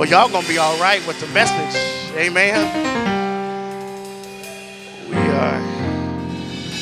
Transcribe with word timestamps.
Well, 0.00 0.08
y'all 0.08 0.30
gonna 0.30 0.48
be 0.48 0.56
all 0.56 0.80
right 0.80 1.06
with 1.06 1.20
the 1.20 1.26
message. 1.26 1.76
Amen. 2.16 2.56
We 5.10 5.14
are, 5.14 5.60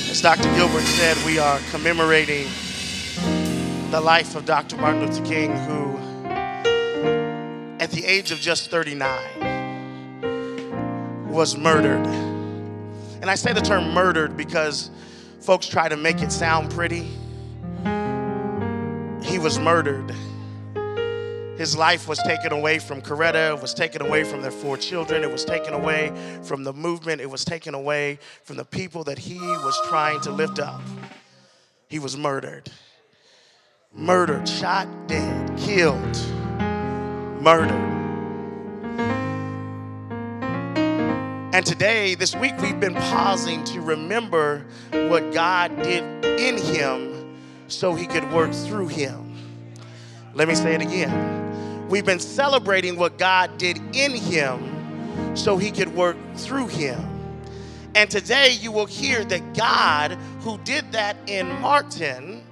as 0.08 0.22
Dr. 0.22 0.48
Gilbert 0.54 0.84
said, 0.84 1.16
we 1.26 1.40
are 1.40 1.58
commemorating 1.72 2.46
the 3.90 4.00
life 4.00 4.36
of 4.36 4.44
Dr. 4.44 4.76
Martin 4.76 5.04
Luther 5.04 5.24
King, 5.24 5.50
who, 5.50 5.96
at 7.80 7.90
the 7.90 8.04
age 8.06 8.30
of 8.30 8.38
just 8.38 8.70
39, 8.70 11.28
was 11.28 11.56
murdered. 11.56 12.06
And 13.20 13.28
I 13.28 13.34
say 13.34 13.52
the 13.52 13.60
term 13.60 13.92
murdered 13.92 14.36
because 14.36 14.92
folks 15.40 15.66
try 15.66 15.88
to 15.88 15.96
make 15.96 16.22
it 16.22 16.30
sound 16.30 16.70
pretty. 16.70 17.08
He 19.28 19.40
was 19.40 19.58
murdered. 19.58 20.14
His 21.58 21.76
life 21.76 22.06
was 22.06 22.20
taken 22.20 22.52
away 22.52 22.78
from 22.78 23.02
Coretta, 23.02 23.56
it 23.56 23.60
was 23.60 23.74
taken 23.74 24.00
away 24.00 24.22
from 24.22 24.42
their 24.42 24.52
four 24.52 24.76
children, 24.76 25.24
it 25.24 25.30
was 25.32 25.44
taken 25.44 25.74
away 25.74 26.12
from 26.44 26.62
the 26.62 26.72
movement, 26.72 27.20
it 27.20 27.28
was 27.28 27.44
taken 27.44 27.74
away 27.74 28.20
from 28.44 28.56
the 28.56 28.64
people 28.64 29.02
that 29.04 29.18
he 29.18 29.40
was 29.40 29.76
trying 29.88 30.20
to 30.20 30.30
lift 30.30 30.60
up. 30.60 30.80
He 31.88 31.98
was 31.98 32.16
murdered. 32.16 32.70
Murdered, 33.92 34.48
shot 34.48 34.86
dead, 35.08 35.58
killed, 35.58 36.16
murdered. 37.42 37.72
And 41.52 41.66
today, 41.66 42.14
this 42.14 42.36
week, 42.36 42.56
we've 42.60 42.78
been 42.78 42.94
pausing 42.94 43.64
to 43.64 43.80
remember 43.80 44.64
what 44.92 45.32
God 45.32 45.74
did 45.82 46.24
in 46.24 46.56
him 46.56 47.36
so 47.66 47.96
he 47.96 48.06
could 48.06 48.32
work 48.32 48.52
through 48.52 48.86
him. 48.86 49.34
Let 50.34 50.46
me 50.46 50.54
say 50.54 50.76
it 50.76 50.82
again. 50.82 51.47
We've 51.88 52.04
been 52.04 52.20
celebrating 52.20 52.96
what 52.96 53.16
God 53.16 53.56
did 53.56 53.78
in 53.94 54.12
him 54.12 55.36
so 55.36 55.56
he 55.56 55.70
could 55.70 55.94
work 55.94 56.16
through 56.34 56.68
him. 56.68 57.02
And 57.94 58.10
today 58.10 58.52
you 58.52 58.70
will 58.70 58.86
hear 58.86 59.24
that 59.24 59.54
God, 59.54 60.12
who 60.40 60.58
did 60.58 60.92
that 60.92 61.16
in 61.26 61.48
Martin 61.60 62.44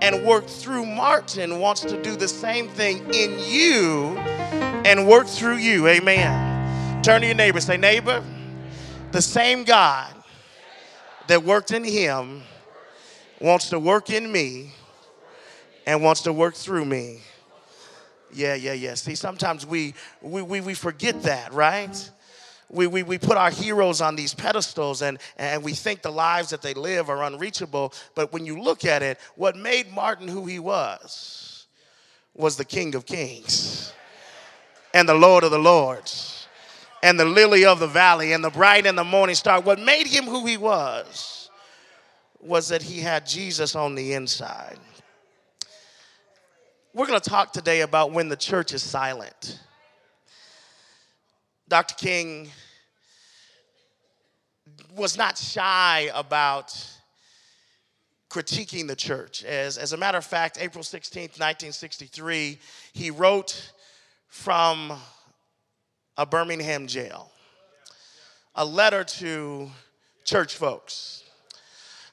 and 0.00 0.24
worked 0.24 0.50
through 0.50 0.86
Martin, 0.86 1.58
wants 1.58 1.80
to 1.82 2.00
do 2.02 2.16
the 2.16 2.28
same 2.28 2.68
thing 2.68 2.98
in 3.12 3.38
you 3.40 4.16
and 4.86 5.08
work 5.08 5.26
through 5.26 5.56
you. 5.56 5.88
Amen. 5.88 7.02
Turn 7.02 7.22
to 7.22 7.26
your 7.26 7.36
neighbor, 7.36 7.60
say, 7.60 7.76
Neighbor, 7.76 8.22
the 9.10 9.22
same 9.22 9.64
God 9.64 10.12
that 11.26 11.42
worked 11.42 11.72
in 11.72 11.82
him 11.82 12.42
wants 13.40 13.70
to 13.70 13.78
work 13.78 14.10
in 14.10 14.30
me 14.30 14.72
and 15.86 16.02
wants 16.02 16.22
to 16.22 16.32
work 16.32 16.54
through 16.54 16.84
me. 16.84 17.20
Yeah, 18.32 18.54
yeah, 18.54 18.72
yeah. 18.72 18.94
See, 18.94 19.14
sometimes 19.14 19.64
we, 19.64 19.94
we, 20.20 20.42
we, 20.42 20.60
we 20.60 20.74
forget 20.74 21.22
that, 21.22 21.52
right? 21.52 22.10
We, 22.68 22.86
we, 22.86 23.02
we 23.02 23.18
put 23.18 23.36
our 23.36 23.50
heroes 23.50 24.00
on 24.00 24.16
these 24.16 24.34
pedestals 24.34 25.02
and, 25.02 25.18
and 25.38 25.62
we 25.62 25.72
think 25.72 26.02
the 26.02 26.10
lives 26.10 26.50
that 26.50 26.62
they 26.62 26.74
live 26.74 27.08
are 27.08 27.22
unreachable. 27.22 27.92
But 28.14 28.32
when 28.32 28.44
you 28.44 28.60
look 28.60 28.84
at 28.84 29.02
it, 29.02 29.18
what 29.36 29.56
made 29.56 29.92
Martin 29.92 30.26
who 30.26 30.46
he 30.46 30.58
was 30.58 31.66
was 32.34 32.56
the 32.56 32.64
King 32.64 32.94
of 32.94 33.06
Kings 33.06 33.92
and 34.92 35.08
the 35.08 35.14
Lord 35.14 35.44
of 35.44 35.52
the 35.52 35.58
Lords 35.58 36.48
and 37.02 37.20
the 37.20 37.24
lily 37.24 37.64
of 37.64 37.78
the 37.78 37.86
valley 37.86 38.32
and 38.32 38.42
the 38.42 38.50
bright 38.50 38.86
and 38.86 38.98
the 38.98 39.04
morning 39.04 39.36
star. 39.36 39.60
What 39.60 39.78
made 39.78 40.06
him 40.06 40.24
who 40.24 40.44
he 40.44 40.56
was 40.56 41.50
was 42.40 42.68
that 42.68 42.82
he 42.82 43.00
had 43.00 43.26
Jesus 43.26 43.74
on 43.74 43.94
the 43.94 44.14
inside. 44.14 44.78
We're 46.96 47.06
going 47.06 47.20
to 47.20 47.28
talk 47.28 47.52
today 47.52 47.82
about 47.82 48.12
when 48.12 48.30
the 48.30 48.38
church 48.38 48.72
is 48.72 48.82
silent. 48.82 49.60
Dr. 51.68 51.94
King 51.94 52.50
was 54.96 55.18
not 55.18 55.36
shy 55.36 56.08
about 56.14 56.74
critiquing 58.30 58.88
the 58.88 58.96
church. 58.96 59.44
As, 59.44 59.76
as 59.76 59.92
a 59.92 59.98
matter 59.98 60.16
of 60.16 60.24
fact, 60.24 60.56
April 60.58 60.82
16th, 60.82 61.38
1963, 61.38 62.58
he 62.94 63.10
wrote 63.10 63.74
from 64.28 64.94
a 66.16 66.24
Birmingham 66.24 66.86
jail 66.86 67.30
a 68.54 68.64
letter 68.64 69.04
to 69.04 69.70
church 70.24 70.54
folks 70.54 71.25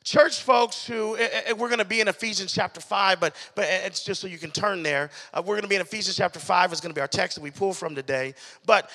church 0.04 0.42
folks 0.42 0.86
who 0.86 1.16
eh, 1.18 1.28
eh, 1.32 1.42
eh, 1.48 1.54
we're 1.54 1.70
going 1.70 1.80
to 1.80 1.86
be 1.86 2.02
in 2.02 2.08
ephesians 2.08 2.54
chapter 2.54 2.82
5 2.82 3.20
but 3.20 3.36
but 3.56 3.66
it's 3.68 4.04
just 4.04 4.22
so 4.22 4.28
you 4.28 4.38
can 4.38 4.52
turn 4.52 4.84
there. 4.84 5.10
Uh, 5.34 5.42
we're 5.44 5.56
going 5.56 5.64
to 5.64 5.68
be 5.68 5.76
in 5.76 5.82
ephesians 5.82 6.16
chapter 6.16 6.40
5 6.40 6.74
is 6.74 6.82
going 6.82 6.92
to 6.92 6.96
be 6.96 7.02
our 7.02 7.08
text 7.08 7.36
that 7.36 7.42
we 7.42 7.52
pull 7.52 7.74
from 7.74 7.96
today. 7.96 8.34
But 8.66 8.90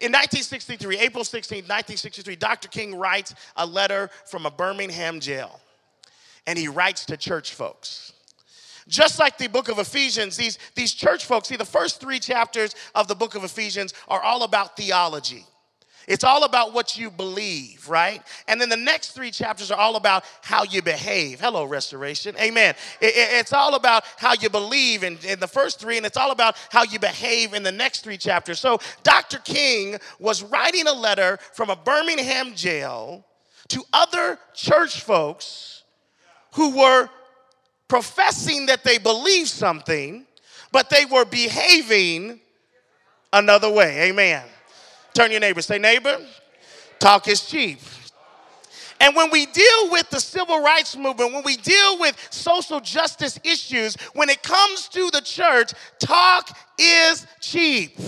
in 0.00 0.12
1963 0.12 0.98
april 0.98 1.24
16 1.24 1.58
1963 1.58 2.36
dr 2.36 2.68
king 2.68 2.94
writes 2.94 3.34
a 3.56 3.64
letter 3.64 4.10
from 4.26 4.44
a 4.44 4.50
birmingham 4.50 5.18
jail 5.18 5.60
and 6.46 6.58
he 6.58 6.68
writes 6.68 7.06
to 7.06 7.16
church 7.16 7.54
folks. 7.54 8.12
Just 8.88 9.20
like 9.20 9.38
the 9.38 9.46
book 9.46 9.68
of 9.68 9.78
Ephesians, 9.78 10.36
these, 10.36 10.58
these 10.74 10.92
church 10.92 11.24
folks, 11.24 11.48
see, 11.48 11.56
the 11.56 11.64
first 11.64 12.00
three 12.00 12.18
chapters 12.18 12.74
of 12.94 13.06
the 13.06 13.14
book 13.14 13.36
of 13.36 13.44
Ephesians 13.44 13.94
are 14.08 14.20
all 14.20 14.42
about 14.42 14.76
theology. 14.76 15.46
It's 16.06 16.24
all 16.24 16.44
about 16.44 16.72
what 16.72 16.96
you 16.96 17.10
believe, 17.10 17.88
right? 17.88 18.22
And 18.48 18.60
then 18.60 18.68
the 18.68 18.76
next 18.76 19.10
three 19.10 19.30
chapters 19.30 19.70
are 19.70 19.78
all 19.78 19.96
about 19.96 20.24
how 20.42 20.64
you 20.64 20.82
behave. 20.82 21.40
Hello, 21.40 21.64
restoration. 21.64 22.34
Amen. 22.38 22.74
It, 23.00 23.06
it, 23.06 23.28
it's 23.40 23.52
all 23.52 23.74
about 23.74 24.04
how 24.16 24.34
you 24.34 24.50
believe 24.50 25.04
in, 25.04 25.18
in 25.26 25.40
the 25.40 25.46
first 25.46 25.80
three, 25.80 25.96
and 25.96 26.06
it's 26.06 26.16
all 26.16 26.30
about 26.30 26.56
how 26.70 26.84
you 26.84 26.98
behave 26.98 27.54
in 27.54 27.62
the 27.62 27.72
next 27.72 28.00
three 28.00 28.18
chapters. 28.18 28.58
So 28.58 28.78
Dr. 29.02 29.38
King 29.38 29.96
was 30.18 30.42
writing 30.42 30.86
a 30.86 30.92
letter 30.92 31.38
from 31.52 31.70
a 31.70 31.76
Birmingham 31.76 32.54
jail 32.54 33.24
to 33.68 33.82
other 33.92 34.38
church 34.54 35.00
folks 35.00 35.84
who 36.54 36.76
were 36.76 37.08
professing 37.88 38.66
that 38.66 38.84
they 38.84 38.98
believed 38.98 39.48
something, 39.48 40.26
but 40.70 40.90
they 40.90 41.04
were 41.04 41.24
behaving 41.24 42.40
another 43.32 43.70
way. 43.70 44.08
Amen. 44.08 44.42
Turn 45.14 45.30
your 45.30 45.40
neighbor, 45.40 45.60
say, 45.62 45.78
neighbor, 45.78 46.18
talk 46.98 47.28
is 47.28 47.42
cheap. 47.42 47.80
And 49.00 49.16
when 49.16 49.30
we 49.30 49.46
deal 49.46 49.90
with 49.90 50.08
the 50.10 50.20
civil 50.20 50.62
rights 50.62 50.96
movement, 50.96 51.34
when 51.34 51.42
we 51.42 51.56
deal 51.56 51.98
with 51.98 52.16
social 52.30 52.80
justice 52.80 53.38
issues, 53.42 53.96
when 54.14 54.28
it 54.28 54.42
comes 54.44 54.88
to 54.88 55.10
the 55.10 55.20
church, 55.20 55.72
talk 55.98 56.56
is 56.78 57.26
cheap. 57.40 57.98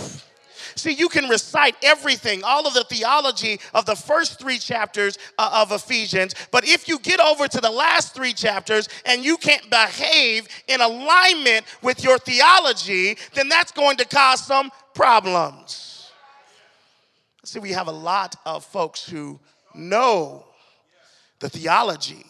See, 0.75 0.91
you 0.91 1.09
can 1.09 1.27
recite 1.27 1.75
everything, 1.83 2.43
all 2.43 2.65
of 2.65 2.73
the 2.73 2.85
theology 2.85 3.59
of 3.73 3.85
the 3.85 3.95
first 3.95 4.39
three 4.39 4.57
chapters 4.57 5.17
uh, 5.37 5.49
of 5.53 5.71
Ephesians, 5.71 6.33
but 6.51 6.65
if 6.65 6.87
you 6.87 6.99
get 6.99 7.19
over 7.19 7.47
to 7.47 7.61
the 7.61 7.71
last 7.71 8.13
three 8.15 8.33
chapters 8.33 8.87
and 9.05 9.23
you 9.23 9.37
can't 9.37 9.69
behave 9.69 10.47
in 10.67 10.81
alignment 10.81 11.65
with 11.81 12.03
your 12.03 12.17
theology, 12.19 13.17
then 13.33 13.49
that's 13.49 13.71
going 13.71 13.97
to 13.97 14.05
cause 14.05 14.45
some 14.45 14.71
problems. 14.93 15.94
See, 17.45 17.59
we 17.59 17.73
have 17.73 17.87
a 17.87 17.91
lot 17.91 18.35
of 18.47 18.65
folks 18.65 19.07
who 19.07 19.39
know 19.75 20.45
the 21.39 21.47
theology 21.47 22.25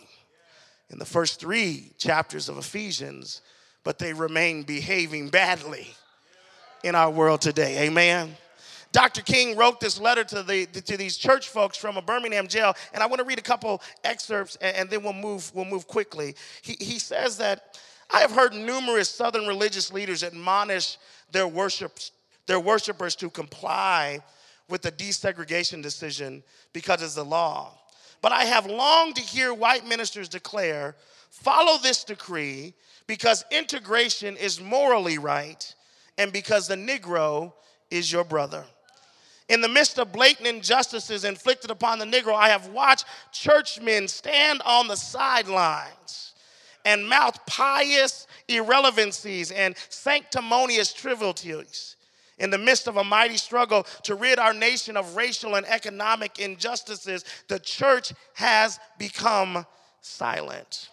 in 0.89 0.99
the 0.99 1.05
first 1.05 1.39
three 1.39 1.93
chapters 1.97 2.49
of 2.49 2.57
Ephesians, 2.57 3.41
but 3.85 3.97
they 3.97 4.11
remain 4.11 4.63
behaving 4.63 5.29
badly 5.29 5.87
in 6.83 6.95
our 6.95 7.09
world 7.09 7.39
today. 7.39 7.87
Amen. 7.87 8.35
Dr. 8.91 9.21
King 9.21 9.55
wrote 9.55 9.79
this 9.79 10.01
letter 10.01 10.25
to, 10.25 10.43
the, 10.43 10.65
to 10.65 10.97
these 10.97 11.15
church 11.15 11.47
folks 11.47 11.77
from 11.77 11.95
a 11.95 12.01
Birmingham 12.01 12.49
jail, 12.49 12.73
and 12.93 13.01
I 13.01 13.05
want 13.05 13.19
to 13.19 13.25
read 13.25 13.39
a 13.39 13.43
couple 13.43 13.81
excerpts 14.03 14.57
and, 14.59 14.75
and 14.75 14.89
then 14.89 15.01
we'll 15.01 15.13
move, 15.13 15.49
we'll 15.55 15.63
move 15.63 15.87
quickly. 15.87 16.35
He, 16.61 16.75
he 16.77 16.99
says 16.99 17.37
that 17.37 17.79
I 18.11 18.19
have 18.19 18.31
heard 18.31 18.53
numerous 18.53 19.07
Southern 19.07 19.47
religious 19.47 19.93
leaders 19.93 20.25
admonish 20.25 20.97
their, 21.31 21.47
worship, 21.47 22.00
their 22.47 22.59
worshipers 22.59 23.15
to 23.15 23.29
comply 23.29 24.21
with 24.69 24.81
the 24.81 24.91
desegregation 24.91 25.81
decision 25.81 26.44
because 26.73 27.01
it's 27.01 27.15
the 27.15 27.25
law. 27.25 27.71
But 28.21 28.31
I 28.31 28.45
have 28.45 28.65
longed 28.65 29.15
to 29.17 29.21
hear 29.21 29.53
white 29.53 29.88
ministers 29.88 30.29
declare 30.29 30.95
follow 31.29 31.77
this 31.77 32.03
decree 32.03 32.73
because 33.07 33.45
integration 33.51 34.38
is 34.38 34.62
morally 34.62 35.17
right 35.17 35.75
and 36.17 36.31
because 36.31 36.67
the 36.67 36.75
Negro 36.75 37.53
is 37.91 38.12
your 38.12 38.23
brother. 38.23 38.63
In 39.47 39.62
the 39.62 39.69
midst 39.69 40.00
of 40.00 40.12
blatant 40.12 40.47
injustices 40.47 41.23
inflicted 41.23 41.69
upon 41.69 42.00
the 42.00 42.06
Negro, 42.06 42.33
I 42.33 42.50
have 42.50 42.69
watched 42.69 43.06
churchmen 43.31 44.07
stand 44.07 44.61
on 44.65 44.88
the 44.88 44.95
sidelines 44.95 46.33
and 46.83 47.07
mouth 47.07 47.38
pious 47.45 48.27
irrelevancies 48.47 49.51
and 49.51 49.75
sanctimonious 49.89 50.94
trivialities 50.94 51.94
in 52.37 52.49
the 52.49 52.57
midst 52.57 52.87
of 52.87 52.97
a 52.97 53.03
mighty 53.03 53.37
struggle 53.37 53.83
to 54.03 54.15
rid 54.15 54.39
our 54.39 54.53
nation 54.53 54.97
of 54.97 55.15
racial 55.15 55.55
and 55.55 55.65
economic 55.67 56.39
injustices, 56.39 57.23
the 57.47 57.59
church 57.59 58.13
has 58.33 58.79
become 58.97 59.65
silent. 60.01 60.89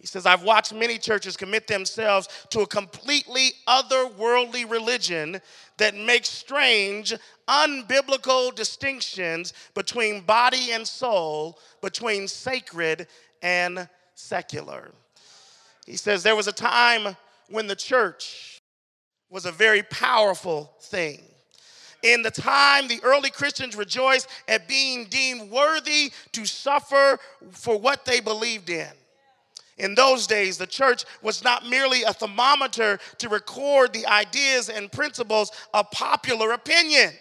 He 0.00 0.06
says, 0.06 0.24
I've 0.24 0.44
watched 0.44 0.72
many 0.72 0.96
churches 0.96 1.36
commit 1.36 1.66
themselves 1.66 2.28
to 2.50 2.60
a 2.60 2.66
completely 2.66 3.50
otherworldly 3.68 4.68
religion 4.70 5.40
that 5.76 5.94
makes 5.94 6.30
strange, 6.30 7.12
unbiblical 7.46 8.54
distinctions 8.54 9.52
between 9.74 10.22
body 10.22 10.72
and 10.72 10.88
soul, 10.88 11.58
between 11.82 12.28
sacred 12.28 13.08
and 13.42 13.86
secular. 14.14 14.90
He 15.84 15.96
says, 15.96 16.22
There 16.22 16.36
was 16.36 16.48
a 16.48 16.52
time 16.52 17.14
when 17.50 17.66
the 17.66 17.76
church 17.76 18.59
was 19.30 19.46
a 19.46 19.52
very 19.52 19.82
powerful 19.84 20.72
thing. 20.80 21.22
In 22.02 22.22
the 22.22 22.30
time, 22.30 22.88
the 22.88 23.00
early 23.02 23.30
Christians 23.30 23.76
rejoiced 23.76 24.28
at 24.48 24.66
being 24.66 25.04
deemed 25.06 25.50
worthy 25.50 26.12
to 26.32 26.46
suffer 26.46 27.18
for 27.50 27.78
what 27.78 28.04
they 28.04 28.20
believed 28.20 28.70
in. 28.70 28.88
In 29.76 29.94
those 29.94 30.26
days, 30.26 30.58
the 30.58 30.66
church 30.66 31.04
was 31.22 31.42
not 31.42 31.66
merely 31.66 32.02
a 32.02 32.12
thermometer 32.12 32.98
to 33.18 33.28
record 33.28 33.92
the 33.92 34.06
ideas 34.06 34.68
and 34.68 34.90
principles 34.92 35.52
of 35.72 35.90
popular 35.90 36.52
opinion, 36.52 37.12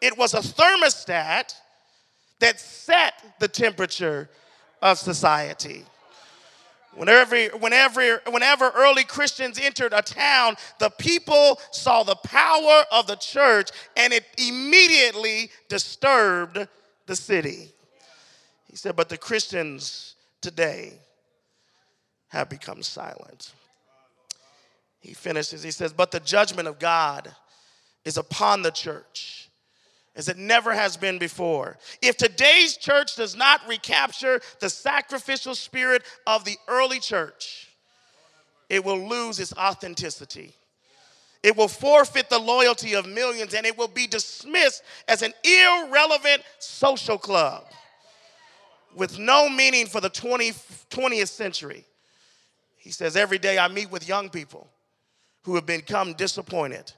it 0.00 0.18
was 0.18 0.34
a 0.34 0.40
thermostat 0.40 1.54
that 2.40 2.58
set 2.58 3.14
the 3.38 3.46
temperature 3.46 4.28
of 4.82 4.98
society. 4.98 5.84
Whenever, 6.94 7.36
whenever, 7.58 8.20
whenever 8.28 8.70
early 8.70 9.04
Christians 9.04 9.58
entered 9.58 9.94
a 9.94 10.02
town, 10.02 10.56
the 10.78 10.90
people 10.90 11.58
saw 11.70 12.02
the 12.02 12.16
power 12.16 12.84
of 12.92 13.06
the 13.06 13.16
church 13.16 13.70
and 13.96 14.12
it 14.12 14.24
immediately 14.36 15.50
disturbed 15.68 16.68
the 17.06 17.16
city. 17.16 17.72
He 18.68 18.76
said, 18.76 18.94
But 18.94 19.08
the 19.08 19.16
Christians 19.16 20.16
today 20.42 20.92
have 22.28 22.50
become 22.50 22.82
silent. 22.82 23.52
He 25.00 25.14
finishes, 25.14 25.62
he 25.62 25.70
says, 25.70 25.92
But 25.94 26.10
the 26.10 26.20
judgment 26.20 26.68
of 26.68 26.78
God 26.78 27.34
is 28.04 28.18
upon 28.18 28.62
the 28.62 28.70
church 28.70 29.41
as 30.14 30.28
it 30.28 30.36
never 30.36 30.72
has 30.72 30.96
been 30.96 31.18
before. 31.18 31.78
If 32.02 32.16
today's 32.16 32.76
church 32.76 33.16
does 33.16 33.34
not 33.34 33.66
recapture 33.66 34.40
the 34.60 34.68
sacrificial 34.68 35.54
spirit 35.54 36.02
of 36.26 36.44
the 36.44 36.56
early 36.68 37.00
church, 37.00 37.70
it 38.68 38.84
will 38.84 39.08
lose 39.08 39.38
its 39.38 39.52
authenticity. 39.54 40.52
It 41.42 41.56
will 41.56 41.68
forfeit 41.68 42.30
the 42.30 42.38
loyalty 42.38 42.94
of 42.94 43.06
millions 43.06 43.54
and 43.54 43.66
it 43.66 43.76
will 43.76 43.88
be 43.88 44.06
dismissed 44.06 44.82
as 45.08 45.22
an 45.22 45.32
irrelevant 45.44 46.42
social 46.58 47.18
club 47.18 47.64
with 48.94 49.18
no 49.18 49.48
meaning 49.48 49.86
for 49.86 50.00
the 50.00 50.10
20, 50.10 50.52
20th 50.90 51.28
century. 51.28 51.84
He 52.76 52.90
says, 52.90 53.16
Every 53.16 53.38
day 53.38 53.58
I 53.58 53.68
meet 53.68 53.90
with 53.90 54.06
young 54.06 54.28
people 54.28 54.68
who 55.42 55.54
have 55.56 55.66
become 55.66 56.12
disappointed 56.14 56.92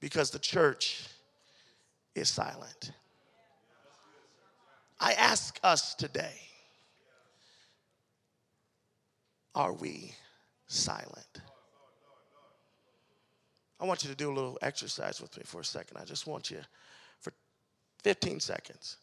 because 0.00 0.30
the 0.30 0.38
church 0.38 1.07
is 2.18 2.30
silent. 2.30 2.92
I 5.00 5.12
ask 5.12 5.58
us 5.62 5.94
today 5.94 6.34
are 9.54 9.72
we 9.72 10.12
silent? 10.68 11.40
I 13.80 13.86
want 13.86 14.04
you 14.04 14.10
to 14.10 14.16
do 14.16 14.30
a 14.30 14.34
little 14.34 14.58
exercise 14.62 15.20
with 15.20 15.36
me 15.36 15.42
for 15.44 15.60
a 15.60 15.64
second. 15.64 15.96
I 15.96 16.04
just 16.04 16.26
want 16.26 16.50
you, 16.50 16.58
for 17.20 17.32
15 18.04 18.38
seconds, 18.40 18.98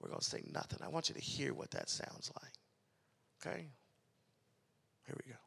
we're 0.00 0.08
going 0.08 0.20
to 0.20 0.24
say 0.24 0.42
nothing. 0.52 0.78
I 0.84 0.88
want 0.88 1.08
you 1.08 1.14
to 1.16 1.20
hear 1.20 1.52
what 1.52 1.70
that 1.72 1.88
sounds 1.88 2.30
like. 2.40 2.52
Okay? 3.52 3.66
Here 5.06 5.16
we 5.24 5.32
go. 5.32 5.38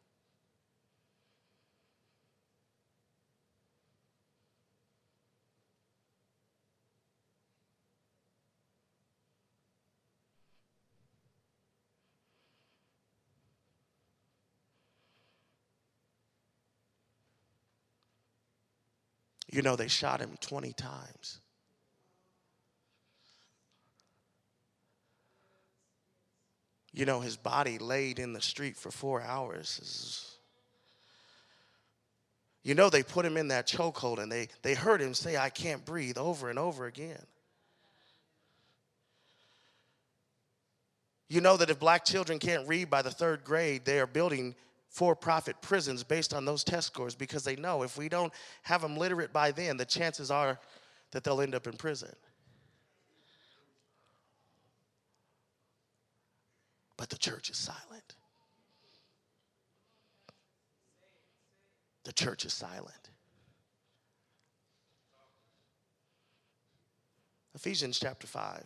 You 19.54 19.62
know, 19.62 19.76
they 19.76 19.88
shot 19.88 20.20
him 20.20 20.32
20 20.42 20.74
times. 20.74 21.40
You 26.92 27.06
know, 27.06 27.20
his 27.20 27.38
body 27.38 27.78
laid 27.78 28.18
in 28.18 28.34
the 28.34 28.42
street 28.42 28.76
for 28.76 28.90
four 28.90 29.22
hours. 29.22 30.38
You 32.64 32.74
know, 32.74 32.90
they 32.90 33.04
put 33.04 33.28
him 33.28 33.38
in 33.38 33.50
that 33.50 33.68
chokehold 33.68 34.18
and 34.18 34.32
they, 34.32 34.48
they 34.64 34.74
heard 34.74 35.00
him 35.00 35.14
say, 35.14 35.38
I 35.38 35.52
can't 35.52 35.86
breathe 35.86 36.18
over 36.18 36.50
and 36.50 36.58
over 36.58 36.88
again. 36.88 37.24
You 41.30 41.42
know 41.42 41.58
that 41.58 41.70
if 41.70 41.80
black 41.80 42.06
children 42.06 42.40
can't 42.40 42.68
read 42.68 42.90
by 42.90 43.04
the 43.04 43.12
third 43.12 43.44
grade, 43.44 43.86
they 43.86 44.00
are 44.00 44.08
building 44.08 44.56
for 44.94 45.14
profit 45.16 45.60
prisons 45.62 46.04
based 46.04 46.34
on 46.34 46.46
those 46.46 46.64
test 46.64 46.88
scores 46.88 47.16
because 47.16 47.44
they 47.44 47.58
know 47.58 47.84
if 47.84 47.98
we 47.98 48.08
don't 48.08 48.32
have 48.62 48.82
them 48.82 48.96
literate 48.96 49.34
by 49.34 49.52
then, 49.52 49.76
the 49.76 49.86
chances 49.86 50.32
are 50.32 50.58
that 51.12 51.26
they'll 51.26 51.42
end 51.42 51.54
up 51.54 51.68
in 51.68 51.74
prison. 51.74 52.16
but 57.04 57.10
the 57.10 57.18
church 57.18 57.50
is 57.50 57.58
silent. 57.58 58.16
The 62.06 62.14
church 62.14 62.46
is 62.46 62.54
silent. 62.54 63.10
Ephesians 67.56 68.00
chapter 68.00 68.26
5. 68.26 68.64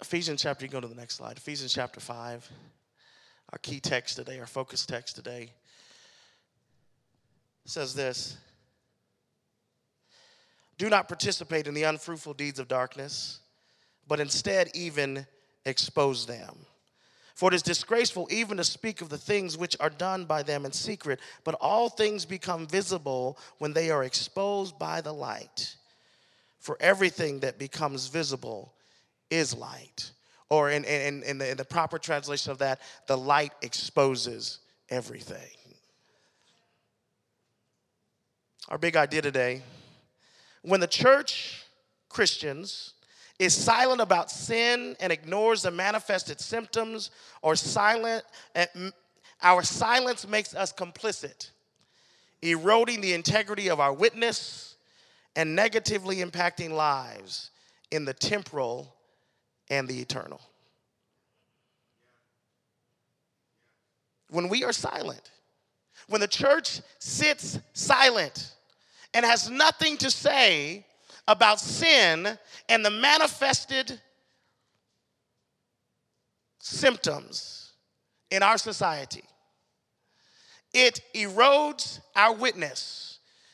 Ephesians 0.00 0.42
chapter, 0.42 0.64
you 0.64 0.70
go 0.70 0.80
to 0.80 0.88
the 0.88 0.94
next 0.94 1.16
slide. 1.16 1.36
Ephesians 1.36 1.72
chapter 1.72 2.00
5. 2.00 2.50
Our 3.52 3.58
key 3.58 3.80
text 3.80 4.16
today, 4.16 4.38
our 4.38 4.46
focus 4.46 4.86
text 4.86 5.16
today 5.16 5.52
says 7.64 7.94
this 7.94 8.36
do 10.78 10.88
not 10.88 11.08
participate 11.08 11.66
in 11.66 11.74
the 11.74 11.82
unfruitful 11.82 12.34
deeds 12.34 12.60
of 12.60 12.68
darkness, 12.68 13.40
but 14.06 14.20
instead 14.20 14.70
even 14.74 15.26
expose 15.66 16.24
them. 16.24 16.54
For 17.34 17.52
it 17.52 17.54
is 17.54 17.62
disgraceful 17.62 18.28
even 18.30 18.56
to 18.56 18.64
speak 18.64 19.00
of 19.00 19.08
the 19.08 19.18
things 19.18 19.58
which 19.58 19.76
are 19.80 19.90
done 19.90 20.24
by 20.24 20.42
them 20.42 20.64
in 20.64 20.72
secret, 20.72 21.20
but 21.44 21.56
all 21.60 21.88
things 21.88 22.24
become 22.24 22.66
visible 22.66 23.38
when 23.58 23.72
they 23.72 23.90
are 23.90 24.04
exposed 24.04 24.78
by 24.78 25.00
the 25.00 25.12
light. 25.12 25.76
For 26.60 26.76
everything 26.80 27.40
that 27.40 27.58
becomes 27.58 28.06
visible 28.06 28.72
is 29.30 29.54
light. 29.54 30.10
Or 30.50 30.70
in, 30.70 30.84
in, 30.84 31.22
in, 31.22 31.38
the, 31.38 31.50
in 31.50 31.56
the 31.56 31.64
proper 31.64 31.98
translation 31.98 32.50
of 32.52 32.58
that, 32.58 32.80
the 33.06 33.16
light 33.16 33.52
exposes 33.62 34.60
everything. 34.88 35.50
Our 38.68 38.78
big 38.78 38.96
idea 38.96 39.22
today 39.22 39.62
when 40.62 40.80
the 40.80 40.86
church, 40.86 41.64
Christians, 42.08 42.94
is 43.38 43.54
silent 43.54 44.00
about 44.00 44.30
sin 44.30 44.96
and 45.00 45.12
ignores 45.12 45.62
the 45.62 45.70
manifested 45.70 46.40
symptoms 46.40 47.10
or 47.40 47.54
silent, 47.54 48.24
our 49.40 49.62
silence 49.62 50.26
makes 50.26 50.54
us 50.54 50.72
complicit, 50.72 51.50
eroding 52.42 53.00
the 53.00 53.14
integrity 53.14 53.70
of 53.70 53.78
our 53.78 53.92
witness 53.92 54.76
and 55.36 55.54
negatively 55.54 56.16
impacting 56.16 56.70
lives 56.70 57.50
in 57.90 58.04
the 58.04 58.14
temporal 58.14 58.94
and 59.70 59.88
the 59.88 60.00
eternal. 60.00 60.40
When 64.30 64.48
we 64.48 64.64
are 64.64 64.72
silent, 64.72 65.30
when 66.08 66.20
the 66.20 66.28
church 66.28 66.80
sits 66.98 67.58
silent, 67.72 68.52
and 69.14 69.24
has 69.24 69.50
nothing 69.50 69.96
to 69.98 70.10
say 70.10 70.84
about 71.26 71.60
sin 71.60 72.38
and 72.68 72.84
the 72.84 72.90
manifested 72.90 74.00
symptoms 76.60 77.72
in 78.30 78.42
our 78.42 78.58
society. 78.58 79.24
It 80.74 81.00
erodes 81.14 82.00
our 82.14 82.34
witness. 82.34 83.07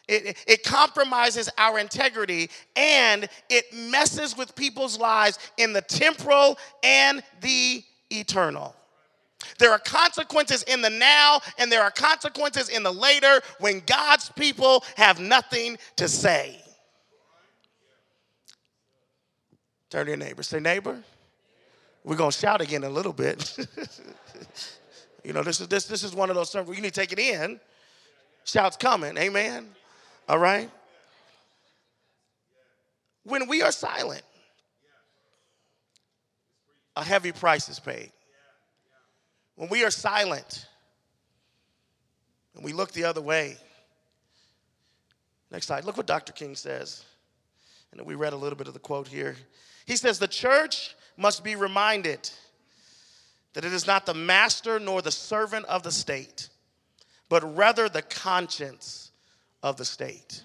It, 0.06 0.36
it 0.46 0.64
compromises 0.64 1.48
our 1.56 1.78
integrity 1.78 2.50
and 2.76 3.28
it 3.48 3.64
messes 3.72 4.36
with 4.36 4.54
people's 4.54 4.98
lives 4.98 5.38
in 5.56 5.72
the 5.72 5.80
temporal 5.80 6.58
and 6.82 7.22
the 7.40 7.82
eternal. 8.10 8.74
There 9.58 9.70
are 9.70 9.78
consequences 9.78 10.62
in 10.64 10.80
the 10.80 10.90
now, 10.90 11.40
and 11.58 11.70
there 11.70 11.82
are 11.82 11.90
consequences 11.90 12.70
in 12.70 12.82
the 12.82 12.92
later 12.92 13.42
when 13.60 13.82
God's 13.86 14.30
people 14.30 14.84
have 14.96 15.20
nothing 15.20 15.76
to 15.96 16.08
say. 16.08 16.58
Turn 19.90 20.06
to 20.06 20.10
your 20.10 20.16
neighbor. 20.16 20.42
Say, 20.42 20.60
neighbor. 20.60 21.02
We're 22.04 22.16
gonna 22.16 22.32
shout 22.32 22.60
again 22.60 22.84
a 22.84 22.88
little 22.88 23.12
bit. 23.12 23.56
you 25.24 25.32
know, 25.32 25.42
this 25.42 25.60
is 25.60 25.68
this 25.68 25.86
this 25.86 26.02
is 26.02 26.14
one 26.14 26.30
of 26.30 26.36
those 26.36 26.52
where 26.52 26.74
you 26.74 26.82
need 26.82 26.92
to 26.92 27.00
take 27.00 27.12
it 27.12 27.18
in. 27.18 27.60
Shouts 28.44 28.76
coming, 28.76 29.16
amen. 29.16 29.68
All 30.28 30.38
right. 30.38 30.70
When 33.24 33.48
we 33.48 33.62
are 33.62 33.72
silent, 33.72 34.22
a 36.96 37.02
heavy 37.02 37.32
price 37.32 37.68
is 37.68 37.78
paid. 37.78 38.12
When 39.56 39.68
we 39.68 39.84
are 39.84 39.90
silent 39.90 40.66
and 42.54 42.64
we 42.64 42.72
look 42.72 42.92
the 42.92 43.04
other 43.04 43.20
way, 43.20 43.56
next 45.50 45.66
slide, 45.66 45.84
look 45.84 45.96
what 45.96 46.06
Dr. 46.06 46.32
King 46.32 46.54
says. 46.54 47.04
And 47.92 48.04
we 48.04 48.14
read 48.14 48.32
a 48.32 48.36
little 48.36 48.56
bit 48.56 48.66
of 48.66 48.74
the 48.74 48.80
quote 48.80 49.08
here. 49.08 49.36
He 49.86 49.96
says, 49.96 50.18
The 50.18 50.28
church 50.28 50.96
must 51.16 51.44
be 51.44 51.54
reminded 51.54 52.28
that 53.52 53.64
it 53.64 53.72
is 53.72 53.86
not 53.86 54.04
the 54.04 54.14
master 54.14 54.80
nor 54.80 55.00
the 55.00 55.12
servant 55.12 55.64
of 55.66 55.84
the 55.84 55.92
state, 55.92 56.48
but 57.28 57.56
rather 57.56 57.88
the 57.88 58.02
conscience 58.02 59.03
of 59.64 59.78
the 59.78 59.84
state. 59.84 60.44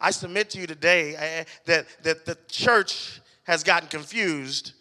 I 0.00 0.10
submit 0.10 0.50
to 0.50 0.58
you 0.58 0.66
today 0.66 1.14
eh, 1.14 1.20
eh, 1.20 1.44
that, 1.66 1.86
that 2.02 2.26
the 2.26 2.36
church 2.48 3.20
has 3.44 3.62
gotten 3.62 3.88
confused 3.88 4.72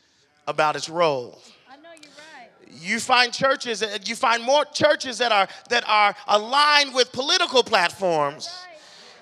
about 0.47 0.75
its 0.75 0.89
role. 0.89 1.39
I 1.69 1.77
know 1.77 1.89
you're 1.93 2.09
right. 2.33 2.83
You 2.83 2.99
find 2.99 3.31
churches, 3.31 3.83
eh, 3.83 3.99
you 4.03 4.15
find 4.15 4.43
more 4.43 4.65
churches 4.65 5.19
that 5.19 5.31
are 5.31 5.47
that 5.69 5.83
are 5.87 6.15
aligned 6.27 6.95
with 6.95 7.11
political 7.11 7.61
platforms 7.61 8.49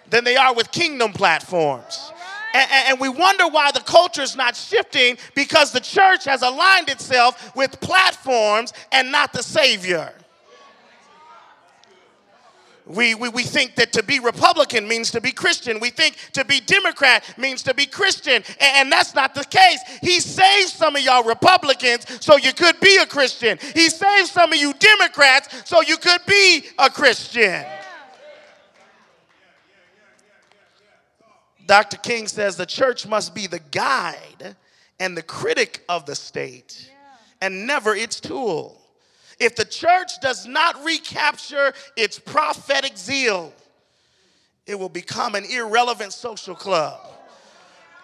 than 0.10 0.24
they 0.24 0.38
are 0.38 0.56
with 0.56 0.72
kingdom 0.72 1.12
platforms. 1.12 2.14
And, 2.54 2.68
and, 2.72 3.00
we 3.00 3.10
wonder 3.10 3.48
why 3.48 3.70
the 3.72 3.82
culture 3.82 4.24
is 4.24 4.36
not 4.36 4.56
shifting 4.56 5.20
because 5.36 5.72
the 5.72 5.80
church 5.80 6.26
has 6.26 6.42
aligned 6.42 6.90
itself 6.90 7.56
with 7.56 7.80
platforms 7.80 8.74
and 8.92 9.12
not 9.12 9.34
the 9.34 9.44
Savior. 9.44 10.12
We, 12.90 13.14
we, 13.14 13.30
we 13.30 13.44
think 13.44 13.76
that 13.76 13.94
to 13.94 14.04
be 14.04 14.20
Republican 14.20 14.88
means 14.88 15.12
to 15.12 15.22
be 15.22 15.32
Christian. 15.32 15.80
We 15.80 15.92
think 15.92 16.18
to 16.34 16.44
be 16.44 16.60
Democrat 16.60 17.24
means 17.38 17.62
to 17.64 17.74
be 17.76 17.86
Christian. 17.86 18.34
And, 18.34 18.46
and 18.60 18.92
that's 18.92 19.14
not 19.14 19.36
the 19.36 19.44
case. 19.44 19.80
He 20.02 20.20
saved 20.20 20.70
some 20.70 20.96
of 20.96 21.04
y'all 21.04 21.24
Republicans 21.24 22.08
so 22.20 22.36
you 22.38 22.52
could 22.52 22.80
be 22.80 22.98
a 22.98 23.06
Christian. 23.06 23.60
He 23.76 23.90
saved 23.90 24.30
some 24.30 24.52
of 24.52 24.58
you 24.58 24.74
Democrats 24.74 25.70
so 25.70 25.82
you 25.84 25.98
could 25.98 26.22
be 26.26 26.64
a 26.80 26.90
Christian. 26.90 27.64
Dr. 31.68 31.98
King 31.98 32.28
says 32.28 32.58
the 32.58 32.66
church 32.66 33.06
must 33.06 33.36
be 33.36 33.46
the 33.46 33.60
guide 33.60 34.56
and 35.00 35.16
the 35.16 35.22
critic 35.22 35.84
of 35.88 36.08
the 36.08 36.16
state 36.16 36.90
and 37.40 37.68
never 37.68 37.94
its 37.94 38.20
tool. 38.20 38.79
If 39.40 39.56
the 39.56 39.66
church 39.66 40.20
does 40.22 40.46
not 40.46 40.84
recapture 40.84 41.74
its 41.96 42.20
prophetic 42.20 42.98
zeal, 42.98 43.54
it 44.66 44.78
will 44.78 44.90
become 44.90 45.36
an 45.36 45.46
irrelevant 45.46 46.14
social 46.14 46.56
club. 46.56 47.00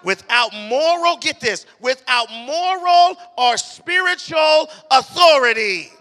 Without 0.04 0.54
moral, 0.54 1.18
get 1.18 1.40
this, 1.40 1.66
without 1.80 2.30
moral 2.32 3.18
or 3.38 3.58
spiritual 3.58 4.70
authority. 4.92 5.92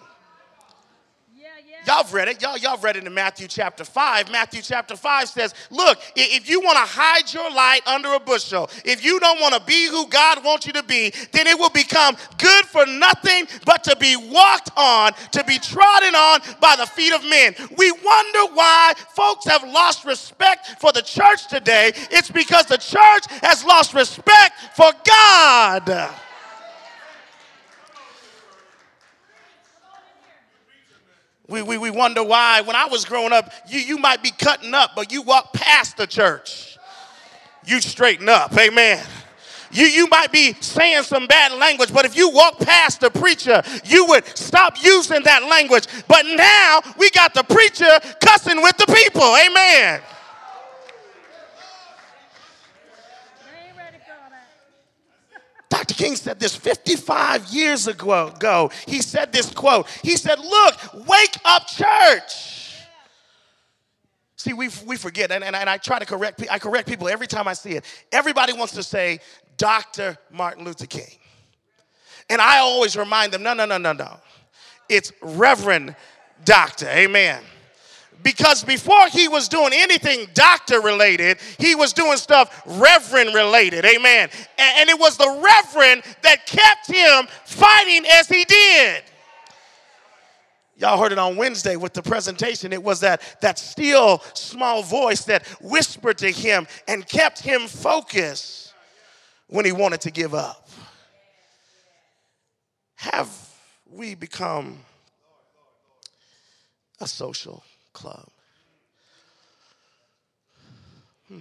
Y'all 1.87 2.07
read 2.11 2.29
it. 2.29 2.41
Y'all, 2.41 2.57
y'all 2.57 2.79
read 2.79 2.97
it 2.97 3.07
in 3.07 3.13
Matthew 3.13 3.47
chapter 3.47 3.85
5. 3.85 4.31
Matthew 4.31 4.63
chapter 4.63 4.97
5 4.97 5.29
says, 5.29 5.55
Look, 5.71 5.99
if 6.17 6.49
you 6.49 6.61
want 6.61 6.77
to 6.77 6.85
hide 6.85 7.33
your 7.33 7.51
light 7.51 7.81
under 7.87 8.15
a 8.15 8.21
bushel, 8.21 8.71
if 8.85 9.05
you 9.05 9.21
don't 9.21 9.41
want 9.41 9.55
to 9.55 9.63
be 9.65 9.89
who 9.89 10.07
God 10.07 10.43
wants 10.45 10.67
you 10.67 10.73
to 10.73 10.83
be, 10.83 11.13
then 11.33 11.47
it 11.47 11.59
will 11.59 11.71
become 11.71 12.17
good 12.39 12.65
for 12.65 12.87
nothing 12.87 13.47
but 13.67 13.85
to 13.85 13.97
be 13.97 14.17
walked 14.17 14.71
on, 14.77 15.13
to 15.33 15.45
be 15.45 15.59
trodden 15.59 16.15
on 16.15 16.41
by 16.61 16.75
the 16.77 16.87
feet 16.87 17.13
of 17.13 17.23
men. 17.25 17.55
We 17.77 17.91
wonder 17.93 18.55
why 18.55 18.95
folks 19.15 19.47
have 19.47 19.63
lost 19.65 20.05
respect 20.05 20.81
for 20.81 20.93
the 20.93 21.03
church 21.03 21.49
today. 21.49 21.93
It's 22.11 22.31
because 22.31 22.67
the 22.67 22.79
church 22.79 23.27
has 23.43 23.65
lost 23.65 23.93
respect 23.93 24.55
for 24.75 24.91
God. 25.07 26.15
We, 31.47 31.63
we, 31.63 31.77
we 31.77 31.91
wonder 31.91 32.23
why. 32.23 32.63
When 32.63 32.75
I 32.75 32.87
was 32.87 33.05
growing 33.05 33.33
up, 33.33 33.53
you, 33.69 33.81
you 33.81 33.99
might 33.99 34.23
be 34.23 34.31
cutting 34.31 34.73
up, 34.73 34.93
but 34.97 35.13
you 35.13 35.23
walk 35.23 35.53
past 35.53 35.97
the 35.97 36.07
church. 36.07 36.79
You 37.67 37.81
straighten 37.81 38.29
up. 38.29 38.57
Amen. 38.57 39.05
You, 39.71 39.87
you 39.87 40.07
might 40.07 40.31
be 40.31 40.55
saying 40.61 41.03
some 41.03 41.27
bad 41.27 41.53
language, 41.53 41.93
but 41.93 42.05
if 42.05 42.17
you 42.17 42.31
walk 42.31 42.61
past 42.61 43.01
the 43.01 43.11
preacher, 43.11 43.63
you 43.85 44.07
would 44.07 44.25
stop 44.39 44.83
using 44.83 45.23
that 45.25 45.43
language. 45.43 45.87
But 46.07 46.25
now 46.27 46.81
we 46.97 47.11
got 47.11 47.35
the 47.35 47.43
preacher 47.43 47.91
cussing 48.25 48.63
with 48.63 48.77
the 48.77 48.87
people. 48.87 49.23
Amen. 49.23 50.01
Dr. 55.75 55.95
King 55.95 56.15
said 56.15 56.39
this 56.39 56.55
55 56.55 57.49
years 57.49 57.89
ago. 57.89 58.71
He 58.87 59.03
said 59.03 59.33
this 59.33 59.51
quote. 59.51 59.89
He 60.05 60.17
said, 60.17 60.39
Look, 60.39 61.09
wake 61.09 61.37
up, 61.45 61.67
church. 61.67 62.77
See, 64.37 64.53
we, 64.53 64.69
we 64.87 64.97
forget, 64.97 65.33
and, 65.33 65.43
and, 65.43 65.57
and 65.57 65.69
I 65.69 65.79
try 65.79 65.99
to 65.99 66.07
correct, 66.07 66.45
I 66.49 66.61
correct 66.61 66.89
people 66.89 67.09
every 67.09 67.27
time 67.27 67.49
I 67.49 67.55
see 67.55 67.71
it. 67.71 67.85
Everybody 68.13 68.53
wants 68.53 68.75
to 68.75 68.85
say 68.85 69.19
Dr. 69.57 70.17
Martin 70.31 70.65
Luther 70.65 70.87
King. 70.87 71.19
And 72.31 72.41
I 72.41 72.59
always 72.59 72.97
remind 72.97 73.33
them, 73.33 73.43
no, 73.43 73.53
no, 73.53 73.65
no, 73.65 73.77
no, 73.77 73.93
no. 73.93 74.21
It's 74.89 75.13
Reverend 75.23 75.97
Doctor. 76.45 76.87
Amen 76.87 77.43
because 78.23 78.65
before 78.65 79.09
he 79.09 79.29
was 79.29 79.49
doing 79.49 79.73
anything 79.75 80.27
doctor 80.35 80.81
related, 80.81 81.39
he 81.59 81.75
was 81.75 81.93
doing 81.93 82.17
stuff 82.17 82.63
reverend 82.67 83.35
related. 83.35 83.85
Amen. 83.85 84.31
And, 84.59 84.89
it 84.89 84.99
was 84.99 85.17
the 85.17 85.27
reverend 85.27 86.03
that 86.23 86.47
kept 86.47 86.87
him 86.87 87.27
fighting 87.45 88.05
as 88.07 88.29
he 88.29 88.45
did. 88.45 89.03
Y'all 90.77 91.01
heard 91.01 91.13
it 91.13 91.19
on 91.19 91.37
Wednesday 91.37 91.77
with 91.77 91.93
the 91.95 92.03
presentation. 92.03 92.73
It 92.73 92.83
was 92.83 93.01
that, 93.01 93.23
that 93.41 93.59
still 93.59 94.23
small 94.35 94.83
voice 94.83 95.25
that 95.25 95.47
whispered 95.61 96.19
to 96.19 96.31
him 96.31 96.67
and 96.89 97.07
kept 97.07 97.41
him 97.41 97.63
focused 97.63 98.75
when 99.49 99.65
he 99.65 99.73
wanted 99.73 100.01
to 100.03 100.11
give 100.11 100.35
up. 100.35 100.69
Have 102.97 103.31
we 103.91 104.15
become 104.15 104.79
a 107.01 107.07
social 107.07 107.63
club. 107.95 108.29
Hmm. 111.29 111.39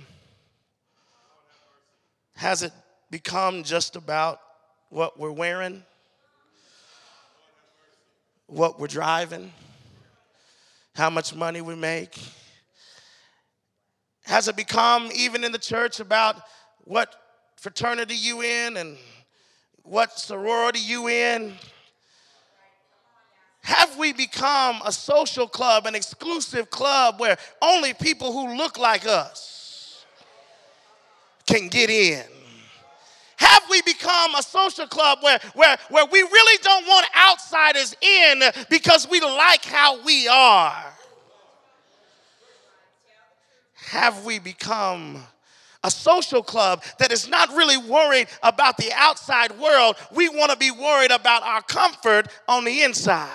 Has 2.36 2.63
it 2.63 2.72
become 3.12 3.63
just 3.63 3.98
about 3.98 4.39
what 4.89 5.19
we're 5.19 5.31
wearing, 5.31 5.83
what 8.48 8.79
we're 8.79 8.88
driving, 8.88 9.51
how 10.95 11.10
much 11.10 11.36
money 11.36 11.60
we 11.60 11.75
make? 11.75 12.17
Has 14.25 14.48
it 14.48 14.55
become, 14.55 15.10
even 15.13 15.43
in 15.43 15.51
the 15.51 15.57
church, 15.57 16.00
about 16.00 16.38
what 16.86 17.13
fraternity 17.57 18.15
you 18.15 18.41
in 18.41 18.77
and 18.77 18.98
what 19.83 20.17
sorority 20.17 20.79
you 20.79 21.10
in? 21.10 21.53
Have 23.63 23.98
we 23.98 24.12
become 24.12 24.82
a 24.86 24.91
social 24.91 25.48
club, 25.48 25.86
an 25.86 25.96
exclusive 25.96 26.70
club 26.70 27.20
where 27.20 27.38
only 27.62 27.93
people 27.93 28.34
who 28.34 28.58
look 28.58 28.77
like 28.77 29.08
us 29.08 30.05
can 31.48 31.70
get 31.70 31.89
in? 31.89 32.25
Have 33.38 33.63
we 33.70 33.82
become 33.84 34.36
a 34.36 34.43
social 34.43 34.86
club 34.86 35.20
where, 35.22 35.39
where, 35.53 35.77
where 35.89 36.05
we 36.05 36.22
really 36.22 36.58
don't 36.62 36.86
want 36.86 37.08
outsiders 37.17 37.96
in 38.01 38.43
because 38.70 39.08
we 39.10 39.22
like 39.22 39.63
how 39.63 40.03
we 40.03 40.27
are? 40.27 40.84
Have 43.75 44.25
we 44.25 44.39
become 44.39 45.24
a 45.86 45.91
social 45.91 46.43
club 46.43 46.84
that 47.00 47.13
is 47.13 47.29
not 47.29 47.50
really 47.50 47.77
worried 47.77 48.27
about 48.41 48.75
the 48.75 48.91
outside 48.93 49.58
world? 49.58 49.96
We 50.13 50.27
want 50.27 50.51
to 50.51 50.58
be 50.58 50.72
worried 50.72 51.12
about 51.12 51.43
our 51.43 51.62
comfort 51.62 52.27
on 52.50 52.65
the 52.65 52.82
inside. 52.84 53.29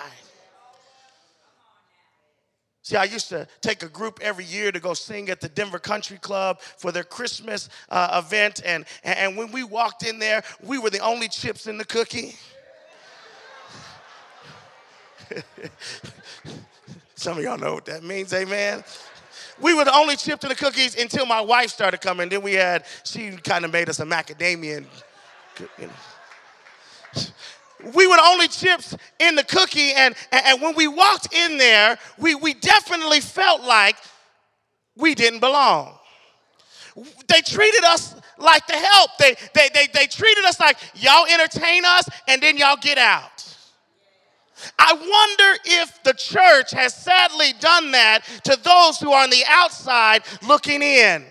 See, 2.88 2.96
I 2.96 3.04
used 3.04 3.28
to 3.28 3.46
take 3.60 3.82
a 3.82 3.88
group 3.88 4.18
every 4.22 4.46
year 4.46 4.72
to 4.72 4.80
go 4.80 4.94
sing 4.94 5.28
at 5.28 5.42
the 5.42 5.48
Denver 5.50 5.78
Country 5.78 6.16
Club 6.16 6.58
for 6.62 6.90
their 6.90 7.04
Christmas 7.04 7.68
uh, 7.90 8.22
event. 8.24 8.62
And, 8.64 8.86
and 9.04 9.36
when 9.36 9.52
we 9.52 9.62
walked 9.62 10.06
in 10.06 10.18
there, 10.18 10.42
we 10.62 10.78
were 10.78 10.88
the 10.88 11.00
only 11.00 11.28
chips 11.28 11.66
in 11.66 11.76
the 11.76 11.84
cookie. 11.84 12.34
Some 17.14 17.36
of 17.36 17.44
y'all 17.44 17.58
know 17.58 17.74
what 17.74 17.84
that 17.84 18.02
means, 18.02 18.32
amen? 18.32 18.82
We 19.60 19.74
were 19.74 19.84
the 19.84 19.94
only 19.94 20.16
chips 20.16 20.44
in 20.44 20.48
the 20.48 20.54
cookies 20.54 20.96
until 20.96 21.26
my 21.26 21.42
wife 21.42 21.68
started 21.68 22.00
coming. 22.00 22.30
Then 22.30 22.40
we 22.40 22.54
had, 22.54 22.86
she 23.04 23.32
kind 23.32 23.66
of 23.66 23.70
made 23.70 23.90
us 23.90 24.00
a 24.00 24.06
macadamia 24.06 24.86
you 25.60 25.68
know. 25.78 27.22
We 27.94 28.06
were 28.06 28.16
the 28.16 28.24
only 28.24 28.48
chips 28.48 28.96
in 29.20 29.34
the 29.36 29.44
cookie, 29.44 29.92
and, 29.92 30.14
and 30.32 30.60
when 30.60 30.74
we 30.74 30.88
walked 30.88 31.32
in 31.32 31.58
there, 31.58 31.98
we, 32.18 32.34
we 32.34 32.54
definitely 32.54 33.20
felt 33.20 33.62
like 33.62 33.96
we 34.96 35.14
didn't 35.14 35.40
belong. 35.40 35.94
They 37.28 37.40
treated 37.42 37.84
us 37.84 38.16
like 38.38 38.66
the 38.66 38.74
help. 38.74 39.10
They, 39.18 39.36
they, 39.54 39.68
they, 39.72 39.86
they 39.92 40.06
treated 40.06 40.44
us 40.44 40.58
like 40.58 40.78
y'all 40.94 41.26
entertain 41.26 41.84
us 41.84 42.08
and 42.26 42.42
then 42.42 42.56
y'all 42.56 42.76
get 42.80 42.98
out. 42.98 43.44
I 44.78 44.92
wonder 44.92 45.60
if 45.64 46.02
the 46.02 46.14
church 46.14 46.72
has 46.72 46.94
sadly 46.94 47.52
done 47.60 47.92
that 47.92 48.24
to 48.44 48.58
those 48.62 48.98
who 48.98 49.12
are 49.12 49.22
on 49.22 49.30
the 49.30 49.44
outside 49.46 50.22
looking 50.46 50.82
in. 50.82 51.24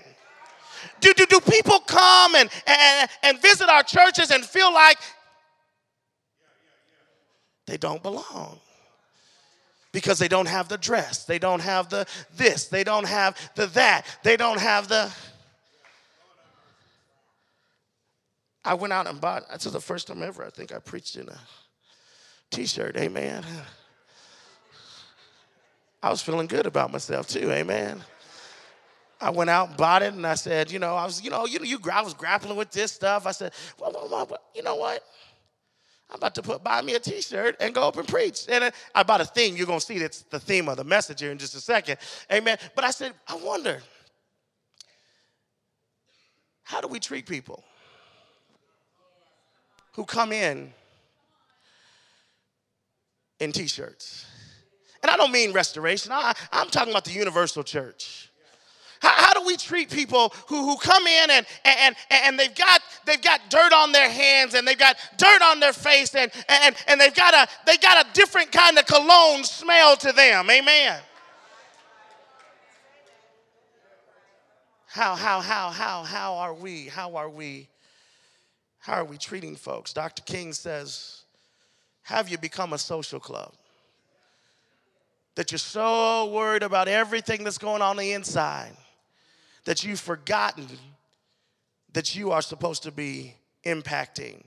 Do, 1.00 1.13
do, 1.13 1.25
do 1.25 1.39
people 1.42 1.80
come 1.82 2.36
and, 2.36 2.50
and, 2.66 3.10
and 3.24 3.42
visit 3.42 3.70
our 3.70 3.84
churches 3.84 4.32
and 4.32 4.44
feel 4.44 4.74
like 4.74 4.98
they 7.68 7.78
don't 7.78 8.02
belong? 8.02 8.60
Because 9.92 10.20
they 10.20 10.28
don't 10.28 10.48
have 10.48 10.68
the 10.68 10.78
dress, 10.78 11.26
they 11.26 11.40
don't 11.40 11.62
have 11.62 11.90
the 11.90 12.06
this, 12.36 12.68
they 12.68 12.84
don't 12.84 13.08
have 13.08 13.38
the 13.56 13.68
that, 13.68 14.06
they 14.24 14.38
don't 14.38 14.60
have 14.60 14.88
the. 14.88 15.12
I 18.66 18.74
went 18.74 18.92
out 18.92 19.08
and 19.08 19.22
bought, 19.22 19.44
this 19.50 19.66
is 19.66 19.74
the 19.74 19.80
first 19.80 20.08
time 20.08 20.22
ever 20.24 20.44
I 20.44 20.50
think 20.50 20.74
I 20.74 20.80
preached 20.80 21.16
in 21.16 21.30
a 21.30 21.40
t 22.52 22.66
shirt, 22.66 22.98
amen. 22.98 23.44
I 26.02 26.10
was 26.10 26.22
feeling 26.22 26.48
good 26.48 26.66
about 26.66 26.92
myself 26.92 27.28
too, 27.28 27.52
amen. 27.52 28.04
I 29.20 29.32
went 29.32 29.50
out 29.50 29.70
and 29.70 29.78
bought 29.78 30.04
it, 30.04 30.14
and 30.14 30.26
I 30.28 30.36
said, 30.36 30.72
you 30.72 30.80
know, 30.80 30.96
I 30.96 31.06
was, 31.06 31.24
you 31.24 31.32
know, 31.32 31.46
you, 31.46 31.60
you 31.64 31.80
I 31.92 32.02
was 32.02 32.14
grappling 32.14 32.56
with 32.56 32.72
this 32.72 32.92
stuff. 32.92 33.26
I 33.26 33.32
said, 33.32 33.52
well, 33.80 33.92
well, 33.94 34.28
well, 34.30 34.40
you 34.54 34.62
know 34.62 34.76
what? 34.76 35.04
I'm 36.10 36.18
about 36.18 36.36
to 36.36 36.42
put 36.42 36.64
buy 36.64 36.82
me 36.82 36.96
a 36.96 37.00
T-shirt 37.00 37.58
and 37.60 37.74
go 37.76 37.88
up 37.88 37.98
and 37.98 38.08
preach. 38.08 38.46
And 38.48 38.66
uh, 38.66 38.72
I 38.96 39.04
bought 39.04 39.22
a 39.22 39.26
theme. 39.26 39.58
You're 39.58 39.68
gonna 39.68 39.82
see 39.82 40.00
that's 40.00 40.22
the 40.22 40.40
theme 40.40 40.70
of 40.70 40.78
the 40.78 40.84
message 40.84 41.20
here 41.20 41.32
in 41.32 41.38
just 41.38 41.56
a 41.56 41.60
second, 41.60 41.98
Amen. 42.32 42.58
But 42.76 42.86
I 42.86 42.92
said, 42.92 43.14
I 43.28 43.36
wonder, 43.36 43.82
how 46.64 46.82
do 46.82 46.88
we 46.88 47.00
treat 47.00 47.26
people 47.26 47.64
who 49.94 50.06
come 50.06 50.32
in 50.32 50.74
in 53.40 53.52
T-shirts? 53.52 54.26
And 55.04 55.12
I 55.12 55.18
don't 55.18 55.32
mean 55.32 55.52
restoration. 55.52 56.12
I, 56.12 56.34
I'm 56.52 56.70
talking 56.70 56.92
about 56.92 57.06
the 57.06 57.12
universal 57.12 57.64
church. 57.64 58.27
How, 59.00 59.13
how, 59.16 59.34
do 59.34 59.46
we 59.46 59.58
treat 59.58 59.89
people 59.89 60.34
who, 60.48 60.66
who 60.66 60.77
come 60.77 61.06
in 61.06 61.30
and, 61.30 61.46
and, 61.63 61.96
and 62.10 62.39
they've, 62.39 62.54
got, 62.54 62.82
they've 63.06 63.22
got 63.22 63.42
dirt 63.50 63.74
on 63.74 63.92
their 63.92 64.10
hands 64.10 64.54
and 64.54 64.68
they've 64.68 64.77
got 64.77 64.98
dirt 65.18 65.42
on 65.42 65.60
their 65.60 65.74
face 65.74 66.16
and, 66.16 66.32
and, 66.50 66.75
and 66.88 67.00
they've, 67.00 67.13
got 67.13 67.34
a, 67.34 67.48
they 67.66 67.77
got 67.77 68.06
a 68.06 68.13
different 68.13 68.51
kind 68.51 68.77
of 68.77 68.86
cologne 68.86 69.44
smell 69.44 69.96
to 69.98 70.12
them? 70.12 70.50
Amen. 70.50 71.00
How, 74.88 75.16
how, 75.16 75.42
how, 75.42 75.70
how, 75.70 76.04
how 76.04 76.34
are 76.36 76.54
we? 76.54 76.88
How 76.88 77.16
are 77.18 77.30
we? 77.30 77.70
How 78.80 78.94
are 78.94 79.06
we 79.06 79.18
treating 79.18 79.56
folks? 79.56 79.94
Dr. 79.94 80.24
King 80.24 80.54
says, 80.54 81.24
Have 82.04 82.30
you 82.30 82.38
become 82.38 82.74
a 82.74 82.77
social 82.77 83.20
club? 83.20 83.54
That 85.36 85.51
you're 85.51 85.60
so 85.60 86.32
worried 86.32 86.63
about 86.63 86.88
everything 86.88 87.44
that's 87.44 87.60
going 87.60 87.84
on, 87.84 87.89
on 87.92 87.98
the 87.98 88.13
inside 88.13 88.72
that 89.68 89.84
you've 89.84 90.00
forgotten 90.00 90.66
that 91.92 92.16
you 92.16 92.32
are 92.32 92.42
supposed 92.42 92.84
to 92.84 92.92
be 92.92 93.34
impacting 93.66 94.42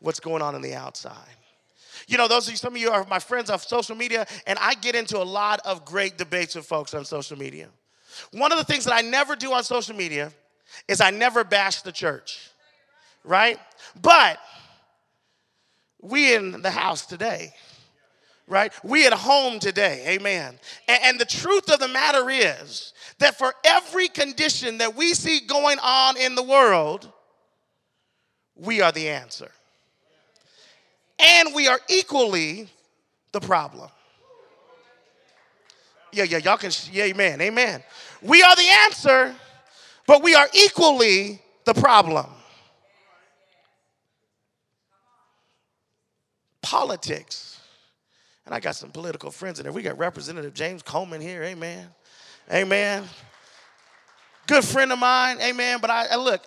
what's 0.00 0.18
going 0.18 0.40
on 0.40 0.54
in 0.54 0.62
the 0.62 0.74
outside. 0.74 1.36
You 2.08 2.16
know, 2.16 2.26
those 2.26 2.46
of 2.46 2.52
you, 2.52 2.56
some 2.56 2.74
of 2.74 2.80
you 2.80 2.90
are 2.90 3.04
my 3.04 3.18
friends 3.18 3.50
on 3.50 3.58
social 3.58 3.94
media, 3.94 4.26
and 4.46 4.58
I 4.58 4.72
get 4.72 4.94
into 4.94 5.18
a 5.18 5.24
lot 5.24 5.60
of 5.66 5.84
great 5.84 6.16
debates 6.16 6.54
with 6.54 6.64
folks 6.64 6.94
on 6.94 7.04
social 7.04 7.38
media. 7.38 7.68
One 8.32 8.50
of 8.50 8.56
the 8.56 8.64
things 8.64 8.84
that 8.84 8.94
I 8.94 9.02
never 9.02 9.36
do 9.36 9.52
on 9.52 9.62
social 9.62 9.94
media 9.94 10.32
is 10.88 11.02
I 11.02 11.10
never 11.10 11.44
bash 11.44 11.82
the 11.82 11.92
church, 11.92 12.48
right? 13.24 13.58
But 14.00 14.38
we 16.00 16.34
in 16.34 16.62
the 16.62 16.70
house 16.70 17.04
today, 17.04 17.52
right? 18.46 18.72
We 18.84 19.06
at 19.06 19.12
home 19.12 19.58
today, 19.58 20.04
amen. 20.08 20.58
And, 20.88 20.98
and, 21.02 21.20
the 21.20 21.24
truth 21.24 21.70
of 21.70 21.80
the 21.80 21.88
matter 21.88 22.30
is 22.30 22.92
that 23.18 23.36
for 23.36 23.52
every 23.64 24.08
condition 24.08 24.78
that 24.78 24.94
we 24.94 25.14
see 25.14 25.40
going 25.40 25.78
on 25.82 26.16
in 26.16 26.34
the 26.34 26.42
world, 26.42 27.10
we 28.54 28.80
are 28.80 28.92
the 28.92 29.08
answer. 29.08 29.50
And 31.18 31.54
we 31.54 31.66
are 31.66 31.80
equally 31.88 32.68
the 33.32 33.40
problem. 33.40 33.88
Yeah, 36.12 36.24
yeah, 36.24 36.38
y'all 36.38 36.56
can, 36.56 36.70
yeah, 36.92 37.04
amen, 37.04 37.40
amen. 37.40 37.82
We 38.22 38.42
are 38.42 38.56
the 38.56 38.68
answer, 38.84 39.34
but 40.06 40.22
we 40.22 40.34
are 40.34 40.48
equally 40.54 41.42
the 41.64 41.74
problem. 41.74 42.26
Politics. 46.62 47.55
And 48.46 48.54
I 48.54 48.60
got 48.60 48.76
some 48.76 48.90
political 48.90 49.32
friends 49.32 49.58
in 49.58 49.64
there. 49.64 49.72
We 49.72 49.82
got 49.82 49.98
Representative 49.98 50.54
James 50.54 50.80
Coleman 50.80 51.20
here, 51.20 51.42
amen. 51.42 51.88
Amen. 52.50 53.04
Good 54.46 54.64
friend 54.64 54.92
of 54.92 55.00
mine, 55.00 55.38
amen. 55.42 55.78
But 55.80 55.90
I, 55.90 56.06
I 56.12 56.16
look, 56.16 56.46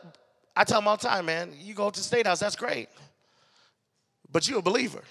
I 0.56 0.64
tell 0.64 0.80
him 0.80 0.88
all 0.88 0.96
the 0.96 1.08
time, 1.08 1.26
man, 1.26 1.52
you 1.60 1.74
go 1.74 1.90
to 1.90 2.00
the 2.00 2.04
state 2.04 2.26
house, 2.26 2.40
that's 2.40 2.56
great. 2.56 2.88
But 4.32 4.48
you're 4.48 4.60
a 4.60 4.62
believer, 4.62 5.04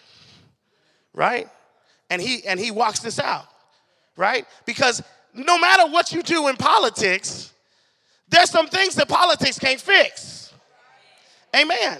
right? 1.13 1.49
And 2.09 2.23
he 2.23 2.47
and 2.47 2.59
he 2.59 2.71
walks 2.71 3.01
this 3.01 3.19
out, 3.19 3.47
right? 4.17 4.47
Because 4.65 5.03
no 5.35 5.59
matter 5.59 5.91
what 5.91 6.13
you 6.13 6.23
do 6.23 6.49
in 6.49 6.57
politics, 6.57 7.53
there's 8.29 8.51
some 8.51 8.69
things 8.69 8.95
that 8.95 9.09
politics 9.09 9.59
can't 9.59 9.81
fix. 9.81 10.55
Amen. 11.55 11.99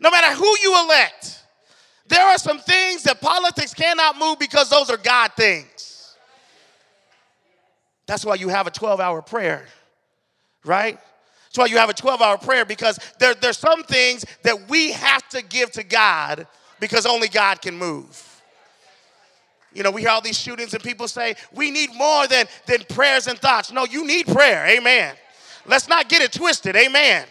No 0.00 0.10
matter 0.10 0.34
who 0.34 0.46
you 0.62 0.84
elect, 0.84 1.43
there 2.06 2.26
are 2.26 2.38
some 2.38 2.58
things 2.58 3.02
that 3.04 3.20
politics 3.20 3.72
cannot 3.72 4.18
move 4.18 4.38
because 4.38 4.68
those 4.68 4.90
are 4.90 4.96
God 4.96 5.32
things. 5.36 6.16
That's 8.06 8.24
why 8.24 8.34
you 8.34 8.48
have 8.48 8.66
a 8.66 8.70
12 8.70 9.00
hour 9.00 9.22
prayer, 9.22 9.66
right? 10.64 10.98
That's 11.44 11.58
why 11.58 11.66
you 11.66 11.78
have 11.78 11.88
a 11.88 11.94
12 11.94 12.20
hour 12.20 12.36
prayer 12.36 12.64
because 12.64 12.98
there, 13.18 13.34
there's 13.34 13.58
some 13.58 13.84
things 13.84 14.24
that 14.42 14.68
we 14.68 14.92
have 14.92 15.26
to 15.30 15.42
give 15.42 15.70
to 15.72 15.84
God 15.84 16.46
because 16.80 17.06
only 17.06 17.28
God 17.28 17.62
can 17.62 17.76
move. 17.76 18.30
You 19.72 19.82
know, 19.82 19.90
we 19.90 20.02
hear 20.02 20.10
all 20.10 20.20
these 20.20 20.38
shootings 20.38 20.74
and 20.74 20.82
people 20.82 21.08
say, 21.08 21.34
we 21.52 21.70
need 21.70 21.94
more 21.94 22.26
than, 22.28 22.46
than 22.66 22.80
prayers 22.88 23.26
and 23.26 23.38
thoughts. 23.38 23.72
No, 23.72 23.84
you 23.84 24.06
need 24.06 24.26
prayer. 24.26 24.66
Amen. 24.66 25.14
Let's 25.66 25.88
not 25.88 26.08
get 26.08 26.22
it 26.22 26.32
twisted. 26.32 26.76
Amen. 26.76 27.26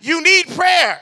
You 0.00 0.22
need 0.22 0.46
prayer. 0.48 1.00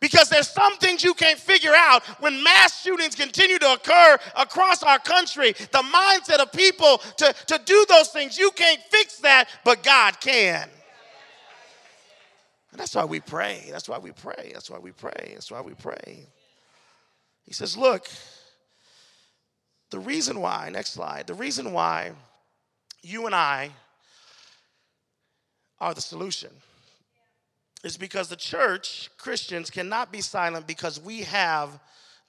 Because 0.00 0.28
there's 0.28 0.48
some 0.48 0.76
things 0.76 1.02
you 1.02 1.14
can't 1.14 1.38
figure 1.38 1.74
out 1.74 2.04
when 2.20 2.42
mass 2.42 2.82
shootings 2.82 3.14
continue 3.14 3.58
to 3.58 3.72
occur 3.72 4.18
across 4.36 4.82
our 4.82 4.98
country. 4.98 5.52
The 5.52 5.82
mindset 5.82 6.38
of 6.38 6.52
people 6.52 6.98
to, 7.16 7.34
to 7.46 7.60
do 7.64 7.84
those 7.88 8.08
things, 8.08 8.38
you 8.38 8.50
can't 8.52 8.80
fix 8.90 9.18
that, 9.18 9.48
but 9.64 9.82
God 9.82 10.20
can. 10.20 10.68
And 12.70 12.80
that's 12.80 12.94
why 12.94 13.04
we 13.04 13.20
pray. 13.20 13.66
That's 13.70 13.88
why 13.88 13.98
we 13.98 14.12
pray. 14.12 14.50
That's 14.52 14.70
why 14.70 14.78
we 14.78 14.92
pray. 14.92 15.30
That's 15.32 15.50
why 15.50 15.62
we 15.62 15.74
pray. 15.74 16.26
He 17.44 17.52
says, 17.52 17.76
Look, 17.76 18.06
the 19.90 19.98
reason 19.98 20.40
why, 20.40 20.68
next 20.70 20.92
slide, 20.92 21.26
the 21.26 21.34
reason 21.34 21.72
why 21.72 22.12
you 23.02 23.26
and 23.26 23.34
I 23.34 23.70
are 25.80 25.94
the 25.94 26.00
solution 26.00 26.50
is 27.84 27.96
because 27.96 28.28
the 28.28 28.36
church, 28.36 29.10
Christians, 29.18 29.70
cannot 29.70 30.10
be 30.10 30.20
silent 30.20 30.66
because 30.66 31.00
we 31.00 31.22
have 31.22 31.78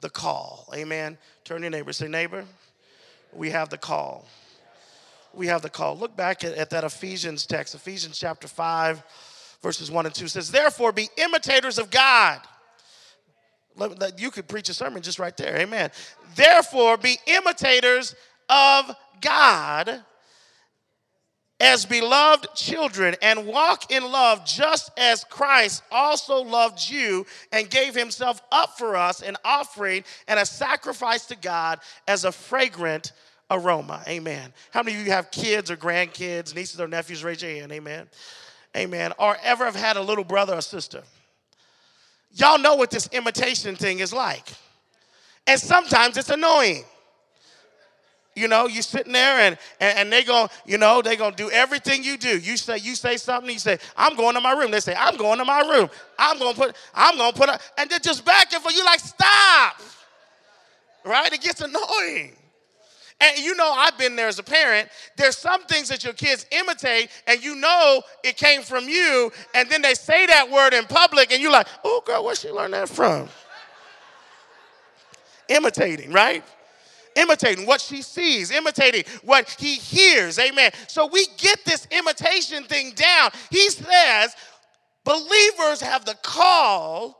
the 0.01 0.09
call. 0.09 0.67
Amen. 0.75 1.17
Turn 1.43 1.61
your 1.61 1.71
neighbor, 1.71 1.91
say, 1.91 2.07
neighbor, 2.07 2.45
we 3.33 3.49
have 3.49 3.69
the 3.69 3.77
call. 3.77 4.25
We 5.33 5.47
have 5.47 5.61
the 5.61 5.69
call. 5.69 5.97
Look 5.97 6.15
back 6.15 6.43
at, 6.43 6.53
at 6.55 6.69
that 6.71 6.83
Ephesians 6.83 7.45
text, 7.45 7.75
Ephesians 7.75 8.17
chapter 8.17 8.47
5, 8.47 9.03
verses 9.61 9.91
1 9.91 10.05
and 10.05 10.15
2 10.15 10.27
says, 10.27 10.51
Therefore, 10.51 10.91
be 10.91 11.09
imitators 11.17 11.77
of 11.77 11.89
God. 11.89 12.39
You 14.17 14.31
could 14.31 14.47
preach 14.47 14.69
a 14.69 14.73
sermon 14.73 15.01
just 15.01 15.19
right 15.19 15.35
there. 15.37 15.57
Amen. 15.57 15.91
Therefore, 16.35 16.97
be 16.97 17.17
imitators 17.27 18.15
of 18.49 18.91
God 19.21 20.03
as 21.59 21.85
beloved 21.85 22.47
children 22.55 23.15
and 23.21 23.45
walk 23.45 23.91
in 23.91 24.03
love 24.03 24.45
just 24.45 24.91
as 24.97 25.23
Christ 25.25 25.83
also 25.91 26.41
loved 26.41 26.89
you 26.89 27.25
and 27.51 27.69
gave 27.69 27.93
himself 27.93 28.41
up 28.51 28.77
for 28.77 28.95
us, 28.95 29.21
an 29.21 29.35
offering 29.43 30.03
and 30.27 30.39
a 30.39 30.45
sacrifice 30.45 31.25
to 31.27 31.35
God 31.35 31.79
as 32.07 32.23
a 32.23 32.31
fragrant 32.31 33.11
aroma. 33.51 34.01
Amen. 34.07 34.53
How 34.71 34.83
many 34.83 34.97
of 34.97 35.05
you 35.05 35.11
have 35.11 35.31
kids 35.31 35.69
or 35.69 35.75
grandkids, 35.75 36.55
nieces 36.55 36.79
or 36.79 36.87
nephews? 36.87 37.23
Raise 37.23 37.41
your 37.41 37.51
hand. 37.51 37.71
Amen. 37.71 38.07
Amen. 38.77 39.11
Or 39.17 39.35
ever 39.43 39.65
have 39.65 39.75
had 39.75 39.97
a 39.97 40.01
little 40.01 40.23
brother 40.23 40.55
or 40.55 40.61
sister? 40.61 41.03
Y'all 42.31 42.59
know 42.59 42.75
what 42.75 42.91
this 42.91 43.09
imitation 43.11 43.75
thing 43.75 43.99
is 43.99 44.13
like. 44.13 44.47
And 45.47 45.59
sometimes 45.59 46.15
it's 46.15 46.29
annoying. 46.29 46.83
You 48.39 48.47
know, 48.47 48.67
you're 48.67 48.81
sitting 48.81 49.11
there 49.11 49.39
and, 49.39 49.57
and, 49.79 49.97
and 49.99 50.13
they 50.13 50.23
go, 50.23 50.47
you 50.65 50.77
know, 50.77 51.01
they 51.01 51.15
gonna 51.15 51.35
do 51.35 51.51
everything 51.51 52.03
you 52.03 52.17
do. 52.17 52.39
You 52.39 52.55
say, 52.55 52.77
you 52.77 52.95
say 52.95 53.17
something, 53.17 53.51
you 53.51 53.59
say, 53.59 53.79
I'm 53.97 54.15
going 54.15 54.35
to 54.35 54.41
my 54.41 54.53
room. 54.53 54.71
They 54.71 54.79
say, 54.79 54.95
I'm 54.97 55.17
going 55.17 55.39
to 55.39 55.45
my 55.45 55.61
room. 55.61 55.89
I'm 56.17 56.39
gonna 56.39 56.55
put, 56.55 56.75
I'm 56.93 57.17
gonna 57.17 57.33
put 57.33 57.49
a, 57.49 57.59
and 57.77 57.89
they're 57.89 57.99
just 57.99 58.23
backing 58.23 58.59
for 58.61 58.71
you, 58.71 58.85
like, 58.85 59.01
stop. 59.01 59.81
Right? 61.03 61.31
It 61.33 61.41
gets 61.41 61.61
annoying. 61.61 62.35
And 63.21 63.37
you 63.39 63.55
know, 63.55 63.69
I've 63.69 63.97
been 63.97 64.15
there 64.15 64.29
as 64.29 64.39
a 64.39 64.43
parent. 64.43 64.87
There's 65.17 65.37
some 65.37 65.63
things 65.63 65.89
that 65.89 66.03
your 66.03 66.13
kids 66.13 66.45
imitate, 66.51 67.09
and 67.27 67.43
you 67.43 67.55
know 67.55 68.01
it 68.23 68.37
came 68.37 68.61
from 68.61 68.87
you, 68.87 69.31
and 69.53 69.69
then 69.69 69.81
they 69.81 69.93
say 69.93 70.25
that 70.27 70.49
word 70.49 70.73
in 70.73 70.85
public, 70.85 71.33
and 71.33 71.41
you're 71.41 71.51
like, 71.51 71.67
oh, 71.83 72.01
girl, 72.05 72.23
where 72.23 72.35
she 72.35 72.49
learn 72.49 72.71
that 72.71 72.87
from? 72.87 73.27
Imitating, 75.49 76.13
right? 76.13 76.43
Imitating 77.19 77.65
what 77.65 77.81
she 77.81 78.01
sees, 78.01 78.51
imitating 78.51 79.03
what 79.23 79.49
he 79.59 79.75
hears. 79.75 80.39
Amen. 80.39 80.71
So 80.87 81.07
we 81.07 81.25
get 81.37 81.65
this 81.65 81.87
imitation 81.91 82.63
thing 82.63 82.91
down. 82.91 83.31
He 83.49 83.69
says, 83.69 84.35
believers 85.03 85.81
have 85.81 86.05
the 86.05 86.15
call 86.21 87.17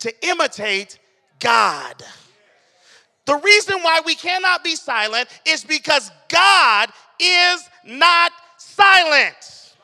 to 0.00 0.12
imitate 0.28 0.98
God. 1.40 2.02
The 3.26 3.36
reason 3.36 3.80
why 3.82 4.02
we 4.04 4.14
cannot 4.14 4.62
be 4.62 4.76
silent 4.76 5.28
is 5.46 5.64
because 5.64 6.10
God 6.28 6.90
is 7.18 7.68
not 7.84 8.32
silent. 8.58 9.74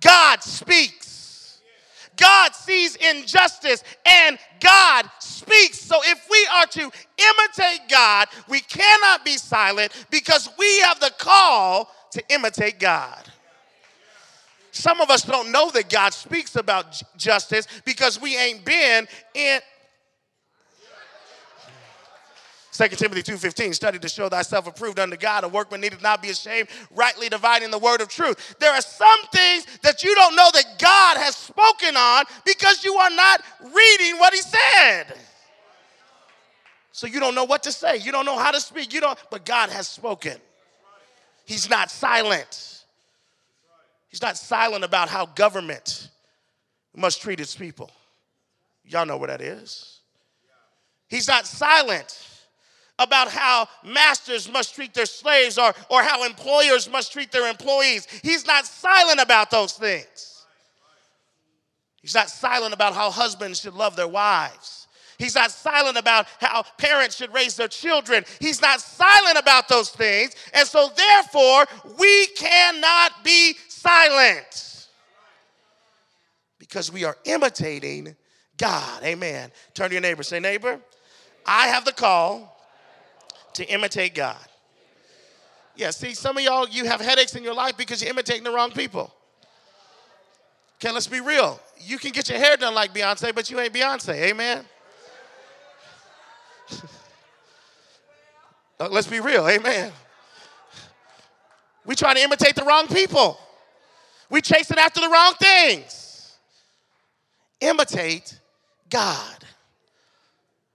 God 0.00 0.42
speaks. 0.42 1.60
God 2.16 2.54
sees 2.54 2.96
injustice 2.96 3.82
and 4.06 4.38
God 4.60 5.08
speaks. 5.44 5.80
So 5.80 5.96
if 6.04 6.26
we 6.30 6.48
are 6.54 6.66
to 6.66 6.80
imitate 6.80 7.88
God, 7.88 8.28
we 8.48 8.60
cannot 8.60 9.24
be 9.24 9.36
silent 9.36 9.92
because 10.10 10.48
we 10.58 10.80
have 10.80 11.00
the 11.00 11.12
call 11.18 11.90
to 12.12 12.22
imitate 12.32 12.78
God. 12.78 13.30
Some 14.72 15.00
of 15.00 15.08
us 15.08 15.22
don't 15.22 15.52
know 15.52 15.70
that 15.70 15.88
God 15.88 16.12
speaks 16.12 16.56
about 16.56 17.00
justice 17.16 17.66
because 17.84 18.20
we 18.20 18.36
ain't 18.36 18.64
been 18.64 19.06
in 19.34 19.60
2 22.74 22.88
Timothy 22.88 23.22
2.15, 23.22 23.72
study 23.72 24.00
to 24.00 24.08
show 24.08 24.28
thyself 24.28 24.66
approved 24.66 24.98
unto 24.98 25.16
God, 25.16 25.44
a 25.44 25.48
workman 25.48 25.80
needed 25.80 26.02
not 26.02 26.20
be 26.20 26.30
ashamed, 26.30 26.68
rightly 26.90 27.28
dividing 27.28 27.70
the 27.70 27.78
word 27.78 28.00
of 28.00 28.08
truth. 28.08 28.56
There 28.58 28.72
are 28.72 28.80
some 28.80 29.20
things 29.32 29.64
that 29.82 30.02
you 30.02 30.12
don't 30.16 30.34
know 30.34 30.50
that 30.52 30.80
God 30.80 31.16
has 31.18 31.36
spoken 31.36 31.96
on 31.96 32.24
because 32.44 32.84
you 32.84 32.94
are 32.94 33.10
not 33.10 33.42
reading 33.62 34.18
what 34.18 34.34
he 34.34 34.40
said. 34.40 35.14
So 36.94 37.08
you 37.08 37.18
don't 37.18 37.34
know 37.34 37.42
what 37.42 37.64
to 37.64 37.72
say. 37.72 37.96
You 37.96 38.12
don't 38.12 38.24
know 38.24 38.38
how 38.38 38.52
to 38.52 38.60
speak. 38.60 38.94
You 38.94 39.00
don't, 39.00 39.18
but 39.28 39.44
God 39.44 39.68
has 39.70 39.88
spoken. 39.88 40.36
He's 41.44 41.68
not 41.68 41.90
silent. 41.90 42.84
He's 44.06 44.22
not 44.22 44.36
silent 44.36 44.84
about 44.84 45.08
how 45.08 45.26
government 45.26 46.08
must 46.94 47.20
treat 47.20 47.40
its 47.40 47.56
people. 47.56 47.90
Y'all 48.84 49.06
know 49.06 49.16
what 49.16 49.28
that 49.28 49.40
is. 49.40 50.02
He's 51.08 51.26
not 51.26 51.48
silent 51.48 52.16
about 53.00 53.26
how 53.26 53.66
masters 53.84 54.48
must 54.48 54.76
treat 54.76 54.94
their 54.94 55.06
slaves 55.06 55.58
or, 55.58 55.74
or 55.90 56.04
how 56.04 56.24
employers 56.24 56.88
must 56.88 57.12
treat 57.12 57.32
their 57.32 57.50
employees. 57.50 58.06
He's 58.22 58.46
not 58.46 58.66
silent 58.66 59.18
about 59.20 59.50
those 59.50 59.72
things. 59.72 60.44
He's 62.00 62.14
not 62.14 62.30
silent 62.30 62.72
about 62.72 62.94
how 62.94 63.10
husbands 63.10 63.62
should 63.62 63.74
love 63.74 63.96
their 63.96 64.06
wives. 64.06 64.83
He's 65.18 65.34
not 65.34 65.50
silent 65.50 65.96
about 65.96 66.26
how 66.40 66.64
parents 66.78 67.16
should 67.16 67.32
raise 67.32 67.56
their 67.56 67.68
children. 67.68 68.24
He's 68.40 68.60
not 68.60 68.80
silent 68.80 69.38
about 69.38 69.68
those 69.68 69.90
things. 69.90 70.34
And 70.52 70.66
so, 70.66 70.90
therefore, 70.96 71.66
we 71.98 72.26
cannot 72.28 73.24
be 73.24 73.54
silent 73.68 74.88
because 76.58 76.90
we 76.92 77.04
are 77.04 77.16
imitating 77.24 78.16
God. 78.56 79.02
Amen. 79.02 79.50
Turn 79.74 79.88
to 79.88 79.94
your 79.94 80.02
neighbor. 80.02 80.22
Say, 80.22 80.40
neighbor, 80.40 80.80
I 81.46 81.68
have 81.68 81.84
the 81.84 81.92
call 81.92 82.56
to 83.54 83.64
imitate 83.64 84.14
God. 84.14 84.36
Yeah, 85.76 85.90
see, 85.90 86.14
some 86.14 86.36
of 86.38 86.44
y'all, 86.44 86.68
you 86.68 86.84
have 86.84 87.00
headaches 87.00 87.34
in 87.34 87.42
your 87.42 87.54
life 87.54 87.76
because 87.76 88.00
you're 88.00 88.10
imitating 88.10 88.44
the 88.44 88.52
wrong 88.52 88.70
people. 88.70 89.12
Okay, 90.76 90.92
let's 90.92 91.06
be 91.06 91.20
real. 91.20 91.60
You 91.80 91.98
can 91.98 92.12
get 92.12 92.28
your 92.28 92.38
hair 92.38 92.56
done 92.56 92.74
like 92.74 92.94
Beyonce, 92.94 93.34
but 93.34 93.50
you 93.50 93.58
ain't 93.58 93.72
Beyonce. 93.72 94.14
Amen. 94.14 94.64
Let's 98.90 99.06
be 99.06 99.20
real. 99.20 99.48
Amen. 99.48 99.92
We 101.84 101.94
try 101.94 102.14
to 102.14 102.20
imitate 102.20 102.54
the 102.54 102.64
wrong 102.64 102.86
people. 102.88 103.38
We 104.30 104.40
chasing 104.40 104.78
after 104.78 105.00
the 105.00 105.08
wrong 105.08 105.34
things. 105.38 106.36
Imitate 107.60 108.40
God 108.90 109.44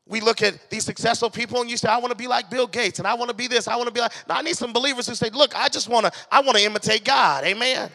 we 0.10 0.22
look 0.22 0.42
at 0.42 0.72
these 0.72 0.84
successful 0.84 1.30
people 1.30 1.62
and 1.62 1.70
you 1.70 1.78
say, 1.78 1.88
I 1.88 2.00
want 2.00 2.10
to 2.10 2.18
be 2.18 2.28
like 2.28 2.50
Bill 2.50 2.66
Gates 2.66 2.98
and 2.98 3.08
I 3.08 3.14
want 3.14 3.30
to 3.30 3.36
be 3.36 3.48
this, 3.48 3.68
I 3.68 3.76
want 3.76 3.88
to 3.88 3.94
be 3.94 4.02
like. 4.02 4.12
No, 4.28 4.36
I 4.36 4.42
need 4.42 4.58
some 4.58 4.74
believers 4.74 5.08
who 5.08 5.14
say, 5.14 5.30
look, 5.30 5.56
I 5.56 5.70
just 5.70 5.88
want 5.88 6.08
to, 6.08 6.12
I 6.32 6.42
want 6.42 6.58
to 6.58 6.64
imitate 6.64 7.06
God. 7.06 7.44
Amen. 7.44 7.92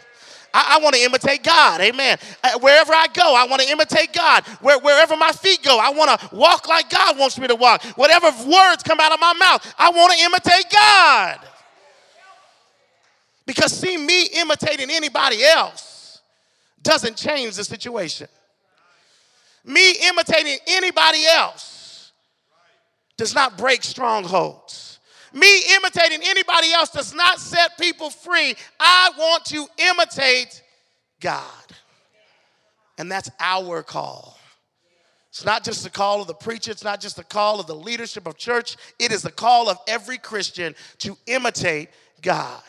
I, 0.55 0.77
I 0.77 0.83
want 0.83 0.95
to 0.95 1.03
imitate 1.03 1.43
God. 1.43 1.81
Amen. 1.81 2.17
Uh, 2.43 2.59
wherever 2.61 2.93
I 2.95 3.09
go, 3.13 3.35
I 3.35 3.47
want 3.47 3.61
to 3.61 3.69
imitate 3.69 4.13
God. 4.13 4.45
Where, 4.61 4.79
wherever 4.79 5.17
my 5.17 5.33
feet 5.33 5.63
go, 5.65 5.79
I 5.81 5.91
want 5.91 6.19
to 6.19 6.35
walk 6.35 6.69
like 6.69 6.89
God 6.89 7.19
wants 7.19 7.39
me 7.39 7.49
to 7.49 7.57
walk. 7.57 7.83
Whatever 7.97 8.29
words 8.29 8.85
come 8.85 9.01
out 9.01 9.13
of 9.13 9.21
my 9.21 9.33
mouth, 9.35 9.75
I 9.77 9.91
want 9.91 10.13
to 10.13 10.25
imitate 10.25 10.73
God. 10.73 11.41
Because 13.47 13.73
see, 13.73 13.97
me 13.97 14.29
imitating 14.37 14.91
anybody 14.91 15.43
else 15.45 16.21
doesn't 16.83 17.17
change 17.17 17.57
the 17.57 17.65
situation. 17.65 18.29
Me 19.65 19.97
imitating 20.09 20.59
anybody 20.69 21.27
else 21.27 22.13
does 23.17 23.35
not 23.35 23.59
break 23.59 23.83
strongholds. 23.83 24.94
Me 25.35 25.75
imitating 25.75 26.21
anybody 26.25 26.73
else 26.73 26.91
does 26.91 27.13
not 27.13 27.41
set 27.41 27.77
people 27.77 28.09
free. 28.09 28.55
I 28.79 29.11
want 29.19 29.45
to 29.47 29.67
imitate 29.91 30.63
God. 31.21 31.43
And 32.99 33.11
that's 33.11 33.29
our 33.41 33.83
call. 33.83 34.39
It's 35.31 35.45
not 35.45 35.65
just 35.65 35.83
the 35.83 35.91
call 35.91 36.21
of 36.21 36.29
the 36.29 36.35
preacher, 36.35 36.71
it's 36.71 36.85
not 36.85 37.01
just 37.01 37.17
the 37.17 37.25
call 37.25 37.59
of 37.59 37.67
the 37.67 37.75
leadership 37.75 38.29
of 38.29 38.37
church, 38.37 38.77
it 39.01 39.11
is 39.11 39.23
the 39.23 39.33
call 39.33 39.69
of 39.69 39.79
every 39.89 40.17
Christian 40.17 40.77
to 40.99 41.19
imitate 41.27 41.89
God. 42.23 42.63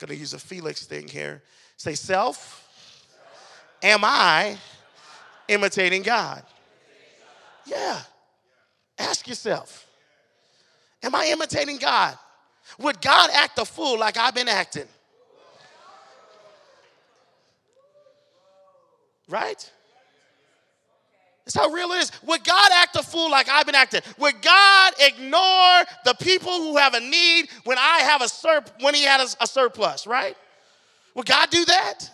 I'm 0.00 0.06
gonna 0.06 0.14
use 0.14 0.32
a 0.32 0.38
Felix 0.38 0.86
thing 0.86 1.08
here. 1.08 1.42
Say, 1.76 1.96
self, 1.96 2.68
am 3.82 4.02
I 4.04 4.56
imitating 5.48 6.02
God? 6.02 6.44
Yeah. 7.66 8.00
Ask 9.00 9.26
yourself 9.26 9.86
Am 11.02 11.14
I 11.14 11.28
imitating 11.32 11.78
God? 11.78 12.16
Would 12.78 13.00
God 13.00 13.30
act 13.32 13.58
a 13.58 13.64
fool 13.64 13.98
like 13.98 14.16
I've 14.16 14.34
been 14.34 14.48
acting? 14.48 14.86
Right? 19.28 19.70
That's 21.44 21.56
how 21.56 21.70
real 21.70 21.90
it 21.92 22.02
is. 22.02 22.12
Would 22.26 22.44
God 22.44 22.70
act 22.74 22.96
a 22.96 23.02
fool 23.02 23.30
like 23.30 23.48
I've 23.48 23.64
been 23.64 23.74
acting? 23.74 24.02
Would 24.18 24.42
God 24.42 24.92
ignore 25.00 25.84
the 26.04 26.14
people 26.20 26.52
who 26.52 26.76
have 26.76 26.94
a 26.94 27.00
need 27.00 27.48
when 27.64 27.78
I 27.78 28.00
have 28.00 28.20
a 28.20 28.28
sur- 28.28 28.64
when 28.80 28.94
He 28.94 29.02
had 29.04 29.20
a, 29.20 29.26
a 29.42 29.46
surplus? 29.46 30.06
Right? 30.06 30.36
Would 31.14 31.26
God 31.26 31.48
do 31.50 31.64
that? 31.64 32.10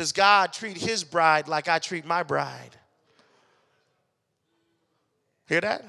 Does 0.00 0.12
God 0.12 0.54
treat 0.54 0.78
his 0.78 1.04
bride 1.04 1.46
like 1.46 1.68
I 1.68 1.78
treat 1.78 2.06
my 2.06 2.22
bride? 2.22 2.74
Hear 5.46 5.60
that? 5.60 5.84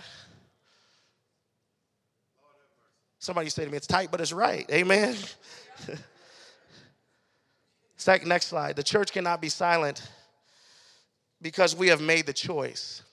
Somebody 3.19 3.47
say 3.47 3.63
to 3.63 3.71
me, 3.71 3.78
it's 3.78 3.88
tight, 3.88 4.10
but 4.12 4.19
it's 4.19 4.34
right. 4.34 4.69
Amen. 4.69 5.15
Next 8.26 8.47
slide. 8.47 8.76
The 8.76 8.84
church 8.84 9.13
cannot 9.13 9.39
be 9.39 9.47
silent 9.47 10.06
because 11.41 11.74
we 11.74 11.88
have 11.88 12.02
made 12.02 12.26
the 12.26 12.34
choice. 12.34 13.04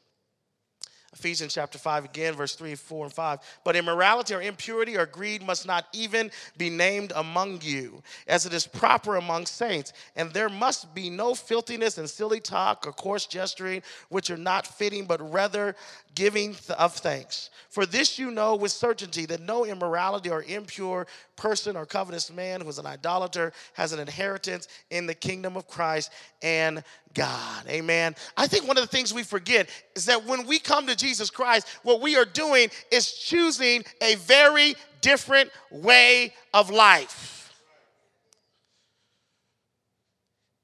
Ephesians 1.18 1.54
chapter 1.54 1.78
5 1.78 2.04
again, 2.04 2.34
verse 2.34 2.54
3, 2.54 2.74
4, 2.74 3.06
and 3.06 3.12
5. 3.12 3.38
But 3.64 3.76
immorality 3.76 4.34
or 4.34 4.42
impurity 4.42 4.96
or 4.96 5.06
greed 5.06 5.42
must 5.42 5.66
not 5.66 5.86
even 5.92 6.30
be 6.56 6.70
named 6.70 7.12
among 7.16 7.60
you, 7.62 8.02
as 8.26 8.46
it 8.46 8.54
is 8.54 8.66
proper 8.66 9.16
among 9.16 9.46
saints. 9.46 9.92
And 10.14 10.32
there 10.32 10.48
must 10.48 10.94
be 10.94 11.10
no 11.10 11.34
filthiness 11.34 11.98
and 11.98 12.08
silly 12.08 12.40
talk 12.40 12.86
or 12.86 12.92
coarse 12.92 13.26
gesturing, 13.26 13.82
which 14.08 14.30
are 14.30 14.36
not 14.36 14.66
fitting, 14.66 15.06
but 15.06 15.32
rather 15.32 15.74
giving 16.18 16.56
of 16.76 16.94
thanks. 16.94 17.48
For 17.68 17.86
this 17.86 18.18
you 18.18 18.32
know 18.32 18.56
with 18.56 18.72
certainty 18.72 19.24
that 19.26 19.40
no 19.40 19.64
immorality 19.64 20.30
or 20.30 20.42
impure 20.42 21.06
person 21.36 21.76
or 21.76 21.86
covetous 21.86 22.32
man 22.32 22.60
who 22.60 22.68
is 22.68 22.80
an 22.80 22.86
idolater 22.86 23.52
has 23.74 23.92
an 23.92 24.00
inheritance 24.00 24.66
in 24.90 25.06
the 25.06 25.14
kingdom 25.14 25.56
of 25.56 25.68
Christ 25.68 26.10
and 26.42 26.82
God. 27.14 27.68
Amen. 27.68 28.16
I 28.36 28.48
think 28.48 28.66
one 28.66 28.76
of 28.76 28.82
the 28.82 28.88
things 28.88 29.14
we 29.14 29.22
forget 29.22 29.68
is 29.94 30.06
that 30.06 30.26
when 30.26 30.44
we 30.44 30.58
come 30.58 30.88
to 30.88 30.96
Jesus 30.96 31.30
Christ, 31.30 31.68
what 31.84 32.00
we 32.00 32.16
are 32.16 32.24
doing 32.24 32.68
is 32.90 33.12
choosing 33.12 33.84
a 34.02 34.16
very 34.16 34.74
different 35.00 35.50
way 35.70 36.34
of 36.52 36.68
life. 36.68 37.54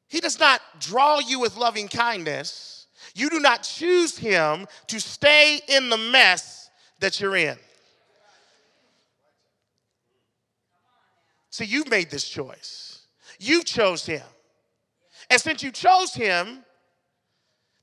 He 0.09 0.19
does 0.19 0.41
not 0.41 0.61
draw 0.81 1.21
you 1.21 1.39
with 1.39 1.57
loving 1.57 1.87
kindness. 1.87 2.74
You 3.15 3.31
do 3.31 3.41
not 3.41 3.63
choose 3.63 4.19
him 4.19 4.67
to 4.89 5.01
stay 5.01 5.61
in 5.69 5.89
the 5.89 5.97
mess 5.97 6.71
that 7.01 7.21
you're 7.21 7.37
in. 7.37 7.57
See, 11.51 11.65
you've 11.65 11.89
made 11.89 12.11
this 12.11 12.29
choice. 12.29 13.07
You 13.39 13.63
chose 13.63 14.05
him. 14.05 14.23
And 15.31 15.41
since 15.41 15.63
you 15.63 15.71
chose 15.71 16.13
him, 16.13 16.65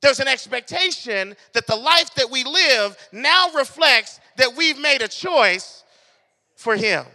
there's 0.01 0.19
an 0.19 0.27
expectation 0.27 1.35
that 1.53 1.67
the 1.67 1.75
life 1.75 2.13
that 2.15 2.29
we 2.29 2.43
live 2.43 2.97
now 3.11 3.49
reflects 3.55 4.19
that 4.35 4.55
we've 4.55 4.77
made 4.77 5.01
a 5.01 5.07
choice 5.07 5.83
for 6.55 6.75
him. 6.75 7.05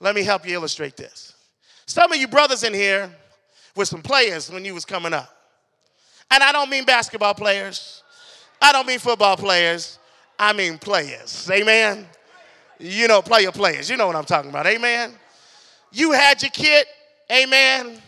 Let 0.00 0.14
me 0.14 0.24
help 0.24 0.46
you 0.46 0.54
illustrate 0.54 0.96
this. 0.96 1.34
Some 1.86 2.10
of 2.10 2.18
you 2.18 2.26
brothers 2.26 2.64
in 2.64 2.74
here 2.74 3.10
were 3.76 3.84
some 3.84 4.02
players 4.02 4.50
when 4.50 4.64
you 4.64 4.74
was 4.74 4.84
coming 4.84 5.12
up. 5.12 5.30
And 6.34 6.42
I 6.42 6.50
don't 6.50 6.68
mean 6.68 6.84
basketball 6.84 7.32
players. 7.32 8.02
I 8.60 8.72
don't 8.72 8.88
mean 8.88 8.98
football 8.98 9.36
players. 9.36 10.00
I 10.36 10.52
mean 10.52 10.78
players. 10.78 11.48
Amen. 11.48 12.08
You 12.80 13.06
know, 13.06 13.22
player 13.22 13.52
players. 13.52 13.88
You 13.88 13.96
know 13.96 14.08
what 14.08 14.16
I'm 14.16 14.24
talking 14.24 14.50
about. 14.50 14.66
Amen. 14.66 15.12
You 15.92 16.10
had 16.10 16.42
your 16.42 16.50
kit. 16.50 16.88
Amen. 17.30 18.02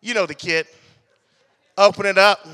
You 0.00 0.14
know 0.14 0.26
the 0.26 0.34
kit. 0.34 0.68
Open 1.76 2.06
it 2.06 2.18
up. 2.18 2.46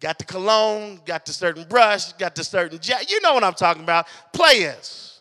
Got 0.00 0.18
the 0.18 0.24
cologne, 0.24 1.00
got 1.06 1.24
the 1.24 1.32
certain 1.32 1.62
brush, 1.68 2.12
got 2.14 2.34
the 2.34 2.42
certain 2.42 2.80
jet. 2.80 3.08
You 3.08 3.20
know 3.20 3.34
what 3.34 3.44
I'm 3.44 3.54
talking 3.54 3.84
about. 3.84 4.08
Players. 4.32 5.20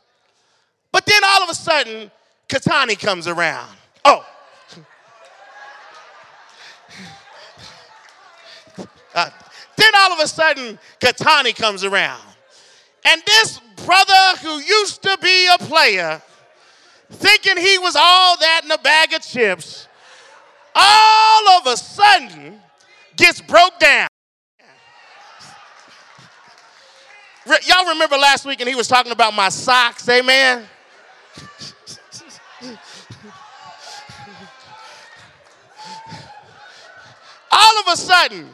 But 0.92 1.06
then 1.06 1.22
all 1.24 1.44
of 1.44 1.50
a 1.50 1.56
sudden, 1.56 2.10
Katani 2.50 2.98
comes 2.98 3.28
around. 3.28 3.70
Oh. 4.04 4.26
Uh, 9.16 9.30
then 9.78 9.92
all 9.96 10.14
of 10.14 10.20
a 10.20 10.28
sudden, 10.28 10.78
Katani 11.00 11.56
comes 11.56 11.84
around. 11.84 12.22
And 13.06 13.22
this 13.26 13.60
brother 13.86 14.38
who 14.42 14.58
used 14.60 15.02
to 15.04 15.18
be 15.22 15.48
a 15.54 15.58
player, 15.58 16.22
thinking 17.10 17.58
he 17.58 17.78
was 17.78 17.96
all 17.96 18.38
that 18.38 18.62
in 18.66 18.72
a 18.72 18.78
bag 18.78 19.14
of 19.14 19.22
chips, 19.22 19.88
all 20.76 21.50
of 21.60 21.68
a 21.68 21.78
sudden 21.78 22.60
gets 23.16 23.40
broke 23.42 23.80
down. 23.80 24.08
Y'all 27.68 27.86
remember 27.88 28.18
last 28.18 28.46
week 28.46 28.60
and 28.60 28.68
he 28.68 28.76
was 28.76 28.88
talking 28.88 29.12
about 29.12 29.34
my 29.34 29.50
socks, 29.50 30.10
amen? 30.10 30.66
all 37.52 37.80
of 37.82 37.94
a 37.94 37.96
sudden, 37.96 38.50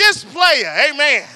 this 0.00 0.24
player, 0.24 0.74
amen, 0.90 1.28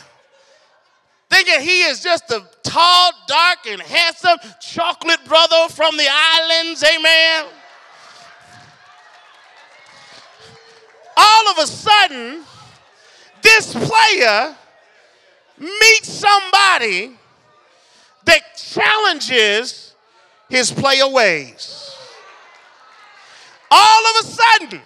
thinking 1.29 1.61
he 1.61 1.83
is 1.83 2.03
just 2.03 2.31
a 2.31 2.43
tall, 2.63 3.13
dark, 3.29 3.59
and 3.69 3.83
handsome 3.83 4.39
chocolate 4.59 5.23
brother 5.27 5.69
from 5.69 5.97
the 5.99 6.07
islands, 6.09 6.83
amen. 6.83 7.45
All 11.15 11.49
of 11.51 11.59
a 11.59 11.67
sudden, 11.67 12.43
this 13.43 13.75
player 13.75 14.57
meets 15.59 16.09
somebody 16.09 17.13
that 18.25 18.41
challenges 18.57 19.95
his 20.49 20.73
player 20.73 21.07
ways. 21.07 21.95
All 23.71 24.07
of 24.07 24.25
a 24.25 24.27
sudden, 24.27 24.81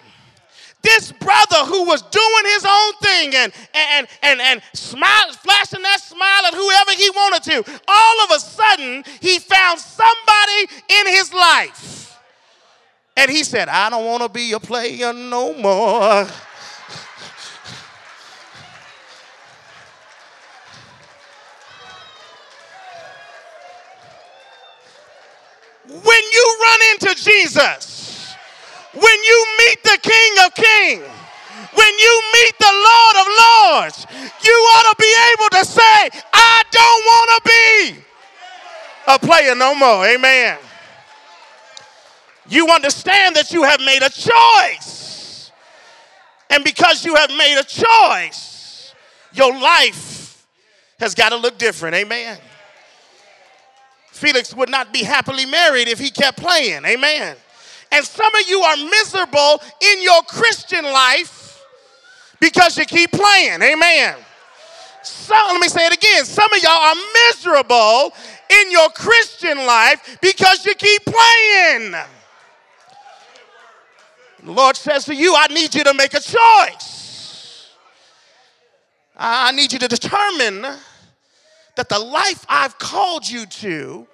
this 0.81 1.11
brother 1.11 1.65
who 1.65 1.85
was 1.85 2.01
doing 2.01 2.53
his 2.53 2.65
own 2.65 2.93
thing 3.01 3.35
and 3.35 3.53
and 3.73 4.07
and 4.23 4.41
and 4.41 4.61
smile, 4.73 5.33
flashing 5.33 5.81
that 5.81 6.01
smile 6.01 6.45
at 6.47 6.53
whoever 6.53 6.91
he 6.91 7.09
wanted 7.09 7.43
to, 7.43 7.81
all 7.87 8.23
of 8.23 8.31
a 8.31 8.39
sudden 8.39 9.03
he 9.19 9.39
found 9.39 9.79
somebody 9.79 10.73
in 10.89 11.07
his 11.07 11.33
life. 11.33 12.17
And 13.17 13.29
he 13.29 13.43
said, 13.43 13.67
I 13.67 13.89
don't 13.89 14.05
want 14.05 14.23
to 14.23 14.29
be 14.29 14.53
a 14.53 14.59
player 14.59 15.11
no 15.11 15.53
more. 15.53 16.25
When 25.85 26.23
you 26.31 26.57
run 26.61 26.79
into 26.93 27.15
Jesus, 27.15 27.88
when 28.93 29.23
you 29.23 29.45
meet 29.59 29.83
the 29.83 29.97
King 30.01 30.33
of 30.45 30.55
Kings, 30.55 31.19
when 31.73 31.99
you 31.99 32.21
meet 32.33 32.57
the 32.57 32.73
Lord 32.73 33.15
of 33.17 33.27
Lords, 33.27 34.07
you 34.43 34.51
ought 34.51 34.91
to 34.91 34.95
be 34.97 35.13
able 35.33 35.49
to 35.59 35.65
say, 35.65 36.09
I 36.33 36.63
don't 36.71 37.05
want 37.05 37.29
to 37.35 37.49
be 37.49 38.03
a 39.07 39.19
player 39.19 39.55
no 39.55 39.75
more. 39.75 40.05
Amen. 40.05 40.57
You 42.47 42.69
understand 42.69 43.35
that 43.35 43.51
you 43.51 43.63
have 43.63 43.79
made 43.79 44.01
a 44.01 44.09
choice. 44.09 45.51
And 46.49 46.63
because 46.63 47.05
you 47.05 47.15
have 47.15 47.29
made 47.29 47.59
a 47.59 47.63
choice, 47.63 48.95
your 49.33 49.53
life 49.53 50.45
has 50.99 51.13
got 51.13 51.29
to 51.29 51.37
look 51.37 51.57
different. 51.59 51.95
Amen. 51.95 52.37
Felix 54.07 54.53
would 54.55 54.69
not 54.69 54.91
be 54.91 55.03
happily 55.03 55.45
married 55.45 55.87
if 55.87 55.99
he 55.99 56.09
kept 56.09 56.39
playing. 56.39 56.83
Amen. 56.85 57.37
And 57.91 58.05
some 58.05 58.33
of 58.35 58.47
you 58.47 58.61
are 58.61 58.77
miserable 58.77 59.61
in 59.81 60.01
your 60.03 60.21
Christian 60.23 60.85
life 60.85 61.63
because 62.39 62.77
you 62.77 62.85
keep 62.85 63.11
playing. 63.11 63.61
Amen. 63.61 64.15
So, 65.03 65.33
let 65.33 65.59
me 65.59 65.67
say 65.67 65.87
it 65.87 65.93
again. 65.93 66.25
Some 66.25 66.51
of 66.53 66.61
y'all 66.61 66.71
are 66.71 66.95
miserable 67.27 68.13
in 68.49 68.71
your 68.71 68.89
Christian 68.89 69.57
life 69.57 70.17
because 70.21 70.65
you 70.65 70.75
keep 70.75 71.01
playing. 71.05 71.91
The 74.43 74.51
Lord 74.51 74.75
says 74.75 75.05
to 75.05 75.15
you, 75.15 75.35
I 75.35 75.47
need 75.47 75.73
you 75.75 75.83
to 75.83 75.93
make 75.93 76.13
a 76.13 76.19
choice. 76.19 77.69
I 79.15 79.51
need 79.51 79.73
you 79.73 79.79
to 79.79 79.87
determine 79.87 80.61
that 81.75 81.89
the 81.89 81.99
life 81.99 82.45
I've 82.47 82.77
called 82.77 83.27
you 83.27 83.45
to 83.45 84.07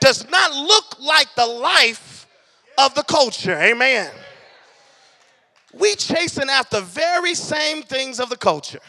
does 0.00 0.28
not 0.30 0.52
look 0.52 1.00
like 1.00 1.28
the 1.36 1.46
life 1.46 2.11
of 2.78 2.94
the 2.94 3.02
culture. 3.02 3.58
Amen. 3.58 4.10
We 5.72 5.94
chasing 5.94 6.50
after 6.50 6.80
very 6.80 7.34
same 7.34 7.82
things 7.82 8.20
of 8.20 8.28
the 8.28 8.36
culture. 8.36 8.80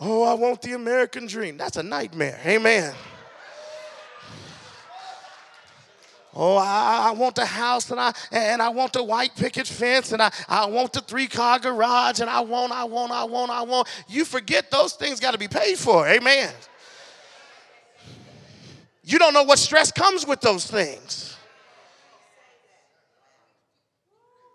Oh, 0.00 0.22
I 0.22 0.34
want 0.34 0.62
the 0.62 0.74
American 0.74 1.26
dream. 1.26 1.56
That's 1.56 1.76
a 1.76 1.82
nightmare. 1.82 2.38
Amen. 2.44 2.94
Oh, 6.40 6.56
I, 6.56 7.08
I, 7.08 7.10
want 7.12 7.34
the 7.34 7.44
house 7.44 7.90
and 7.90 7.98
I 7.98 8.12
and 8.30 8.62
I 8.62 8.68
want 8.68 8.92
the 8.92 9.02
white 9.02 9.34
picket 9.34 9.66
fence 9.66 10.12
and 10.12 10.22
I, 10.22 10.30
I 10.48 10.66
want 10.66 10.92
the 10.92 11.00
three-car 11.00 11.58
garage 11.58 12.20
and 12.20 12.30
I 12.30 12.40
want, 12.42 12.70
I 12.70 12.84
want, 12.84 13.10
I 13.10 13.24
want, 13.24 13.50
I 13.50 13.62
want. 13.62 13.88
You 14.06 14.24
forget 14.24 14.70
those 14.70 14.92
things 14.92 15.18
got 15.18 15.32
to 15.32 15.38
be 15.38 15.48
paid 15.48 15.78
for. 15.78 16.06
Amen. 16.06 16.52
You 19.08 19.18
don't 19.18 19.32
know 19.32 19.42
what 19.42 19.58
stress 19.58 19.90
comes 19.90 20.26
with 20.26 20.42
those 20.42 20.70
things. 20.70 21.34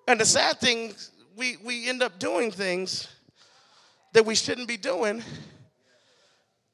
And 0.07 0.19
the 0.19 0.25
sad 0.25 0.59
thing, 0.59 0.93
we, 1.35 1.57
we 1.63 1.89
end 1.89 2.03
up 2.03 2.19
doing 2.19 2.51
things 2.51 3.07
that 4.13 4.23
we 4.23 4.35
shouldn't 4.35 4.67
be 4.67 4.77
doing 4.77 5.23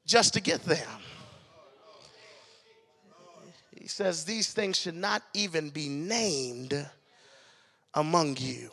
just 0.04 0.34
to 0.34 0.42
get 0.42 0.62
them. 0.62 0.86
He 3.74 3.86
says 3.86 4.26
these 4.26 4.52
things 4.52 4.78
should 4.78 4.94
not 4.94 5.22
even 5.32 5.70
be 5.70 5.88
named 5.88 6.86
among 7.94 8.36
you 8.36 8.70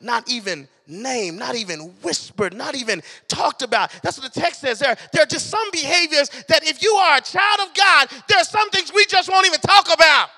not 0.00 0.30
even 0.30 0.68
named, 0.86 1.38
not 1.38 1.54
even 1.54 1.80
whispered, 2.02 2.54
not 2.54 2.74
even 2.74 3.02
talked 3.28 3.62
about. 3.62 3.90
That's 4.02 4.18
what 4.18 4.32
the 4.32 4.40
text 4.40 4.60
says 4.60 4.78
there. 4.78 4.96
There 5.12 5.22
are 5.22 5.26
just 5.26 5.50
some 5.50 5.70
behaviors 5.70 6.30
that 6.48 6.66
if 6.66 6.82
you 6.82 6.92
are 6.92 7.18
a 7.18 7.20
child 7.20 7.60
of 7.68 7.74
God, 7.74 8.08
there 8.28 8.38
are 8.38 8.44
some 8.44 8.70
things 8.70 8.92
we 8.92 9.04
just 9.06 9.30
won't 9.30 9.46
even 9.46 9.60
talk 9.60 9.92
about. 9.92 10.30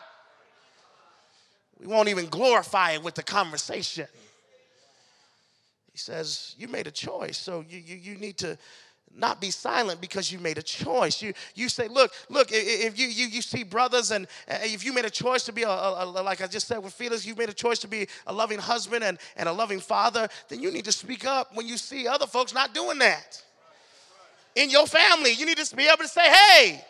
We 1.79 1.87
won't 1.87 2.09
even 2.09 2.27
glorify 2.27 2.93
it 2.93 3.03
with 3.03 3.15
the 3.15 3.23
conversation. 3.23 4.07
He 5.93 5.99
says, 5.99 6.55
You 6.59 6.69
made 6.69 6.87
a 6.87 6.91
choice, 6.91 7.39
so 7.39 7.65
you, 7.69 7.79
you, 7.79 7.97
you 7.97 8.19
need 8.19 8.37
to 8.39 8.59
not 9.15 9.41
be 9.41 9.51
silent 9.51 10.01
because 10.01 10.31
you 10.31 10.39
made 10.39 10.59
a 10.59 10.63
choice. 10.63 11.21
You, 11.21 11.33
you 11.55 11.69
say, 11.69 11.89
look, 11.89 12.13
look, 12.29 12.49
if 12.53 12.99
you, 12.99 13.09
you, 13.09 13.27
you 13.27 13.43
see 13.43 13.65
brothers 13.65 14.13
and 14.13 14.27
if 14.49 14.85
you 14.85 14.93
made 14.93 15.05
a 15.05 15.11
choice 15.11 15.45
to 15.45 15.53
be, 15.53 15.63
a, 15.63 15.69
a, 15.69 16.05
a, 16.05 16.23
like 16.23 16.41
I 16.41 16.47
just 16.47 16.69
said 16.69 16.79
with 16.79 16.93
Felix, 16.93 17.27
you 17.27 17.35
made 17.35 17.49
a 17.49 17.55
choice 17.55 17.81
to 17.81 17.89
be 17.89 18.07
a 18.27 18.33
loving 18.33 18.59
husband 18.59 19.03
and, 19.03 19.19
and 19.37 19.49
a 19.49 19.53
loving 19.53 19.81
father, 19.81 20.29
then 20.49 20.63
you 20.63 20.71
need 20.71 20.85
to 20.85 20.93
speak 20.93 21.27
up 21.27 21.55
when 21.55 21.67
you 21.67 21.77
see 21.77 22.07
other 22.07 22.27
folks 22.27 22.55
not 22.55 22.73
doing 22.73 22.99
that. 22.99 23.43
In 24.55 24.71
your 24.71 24.87
family, 24.87 25.33
you 25.33 25.47
need 25.47 25.59
to 25.59 25.77
be 25.77 25.87
able 25.87 26.03
to 26.03 26.09
say, 26.09 26.29
hey, 26.29 26.85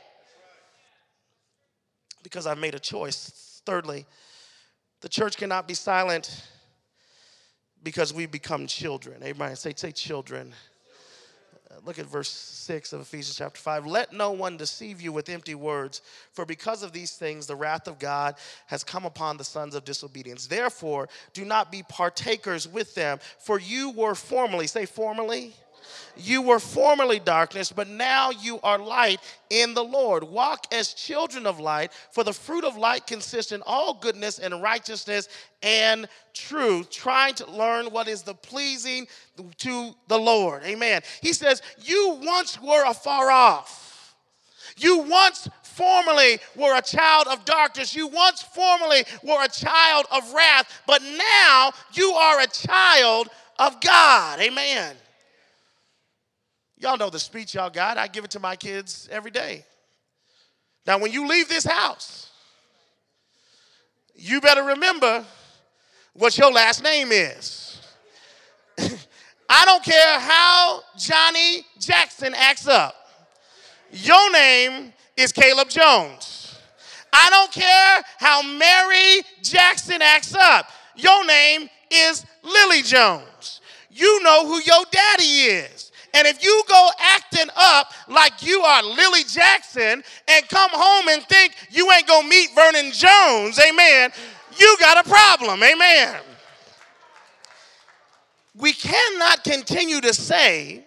because 2.22 2.46
I 2.46 2.54
made 2.54 2.74
a 2.74 2.78
choice. 2.78 3.62
Thirdly, 3.64 4.06
the 5.00 5.08
church 5.08 5.36
cannot 5.36 5.66
be 5.66 5.74
silent 5.74 6.44
because 7.82 8.12
we 8.12 8.26
become 8.26 8.66
children. 8.66 9.22
Amen. 9.22 9.56
Say, 9.56 9.72
say 9.74 9.92
children 9.92 10.52
look 11.84 11.98
at 11.98 12.06
verse 12.06 12.28
6 12.30 12.92
of 12.92 13.00
Ephesians 13.00 13.36
chapter 13.36 13.60
5. 13.60 13.86
Let 13.86 14.12
no 14.12 14.32
one 14.32 14.56
deceive 14.56 15.00
you 15.00 15.12
with 15.12 15.28
empty 15.28 15.54
words, 15.54 16.02
for 16.32 16.44
because 16.44 16.82
of 16.82 16.92
these 16.92 17.12
things 17.12 17.46
the 17.46 17.56
wrath 17.56 17.86
of 17.86 17.98
God 17.98 18.36
has 18.66 18.84
come 18.84 19.04
upon 19.04 19.36
the 19.36 19.44
sons 19.44 19.74
of 19.74 19.84
disobedience. 19.84 20.46
Therefore, 20.46 21.08
do 21.32 21.44
not 21.44 21.70
be 21.72 21.82
partakers 21.82 22.66
with 22.66 22.94
them, 22.94 23.18
for 23.38 23.58
you 23.58 23.90
were 23.90 24.14
formerly, 24.14 24.66
say 24.66 24.86
formerly 24.86 25.54
you 26.16 26.42
were 26.42 26.58
formerly 26.58 27.18
darkness, 27.18 27.72
but 27.72 27.88
now 27.88 28.30
you 28.30 28.60
are 28.62 28.78
light 28.78 29.20
in 29.50 29.74
the 29.74 29.84
Lord. 29.84 30.24
Walk 30.24 30.66
as 30.72 30.94
children 30.94 31.46
of 31.46 31.60
light, 31.60 31.92
for 32.10 32.24
the 32.24 32.32
fruit 32.32 32.64
of 32.64 32.76
light 32.76 33.06
consists 33.06 33.52
in 33.52 33.62
all 33.66 33.94
goodness 33.94 34.38
and 34.38 34.62
righteousness 34.62 35.28
and 35.62 36.08
truth, 36.34 36.90
trying 36.90 37.34
to 37.34 37.50
learn 37.50 37.86
what 37.86 38.08
is 38.08 38.22
the 38.22 38.34
pleasing 38.34 39.06
to 39.58 39.94
the 40.08 40.18
Lord. 40.18 40.62
Amen. 40.64 41.02
He 41.20 41.32
says, 41.32 41.62
You 41.82 42.18
once 42.22 42.60
were 42.60 42.84
afar 42.84 43.30
off. 43.30 44.14
You 44.76 44.98
once 44.98 45.48
formerly 45.62 46.38
were 46.56 46.76
a 46.76 46.82
child 46.82 47.26
of 47.28 47.44
darkness. 47.44 47.94
You 47.94 48.08
once 48.08 48.42
formerly 48.42 49.04
were 49.22 49.42
a 49.44 49.48
child 49.48 50.06
of 50.10 50.32
wrath, 50.32 50.82
but 50.86 51.02
now 51.02 51.70
you 51.92 52.12
are 52.12 52.40
a 52.40 52.46
child 52.46 53.28
of 53.58 53.80
God. 53.80 54.40
Amen. 54.40 54.96
Y'all 56.80 56.96
know 56.96 57.10
the 57.10 57.18
speech 57.18 57.54
y'all 57.54 57.68
got. 57.68 57.98
I 57.98 58.08
give 58.08 58.24
it 58.24 58.30
to 58.30 58.40
my 58.40 58.56
kids 58.56 59.06
every 59.12 59.30
day. 59.30 59.66
Now, 60.86 60.98
when 60.98 61.12
you 61.12 61.28
leave 61.28 61.46
this 61.46 61.64
house, 61.64 62.30
you 64.14 64.40
better 64.40 64.62
remember 64.62 65.22
what 66.14 66.38
your 66.38 66.50
last 66.50 66.82
name 66.82 67.12
is. 67.12 67.82
I 68.78 69.64
don't 69.66 69.84
care 69.84 70.20
how 70.20 70.80
Johnny 70.96 71.66
Jackson 71.78 72.32
acts 72.34 72.66
up. 72.66 72.94
Your 73.92 74.32
name 74.32 74.94
is 75.18 75.32
Caleb 75.32 75.68
Jones. 75.68 76.58
I 77.12 77.28
don't 77.28 77.52
care 77.52 78.02
how 78.18 78.42
Mary 78.42 79.22
Jackson 79.42 80.00
acts 80.00 80.34
up. 80.34 80.70
Your 80.96 81.26
name 81.26 81.68
is 81.90 82.24
Lily 82.42 82.80
Jones. 82.82 83.60
You 83.90 84.22
know 84.22 84.46
who 84.46 84.62
your 84.62 84.84
daddy 84.90 85.24
is. 85.24 85.79
And 86.14 86.26
if 86.26 86.42
you 86.42 86.62
go 86.68 86.90
acting 86.98 87.48
up 87.56 87.92
like 88.08 88.44
you 88.44 88.60
are 88.62 88.82
Lily 88.82 89.22
Jackson 89.24 90.02
and 90.28 90.48
come 90.48 90.70
home 90.72 91.08
and 91.08 91.22
think 91.24 91.54
you 91.70 91.90
ain't 91.92 92.06
gonna 92.06 92.26
meet 92.26 92.50
Vernon 92.54 92.90
Jones, 92.92 93.58
amen, 93.58 94.10
you 94.58 94.76
got 94.80 95.04
a 95.04 95.08
problem, 95.08 95.62
amen. 95.62 96.20
We 98.56 98.72
cannot 98.72 99.44
continue 99.44 100.00
to 100.00 100.12
say 100.12 100.84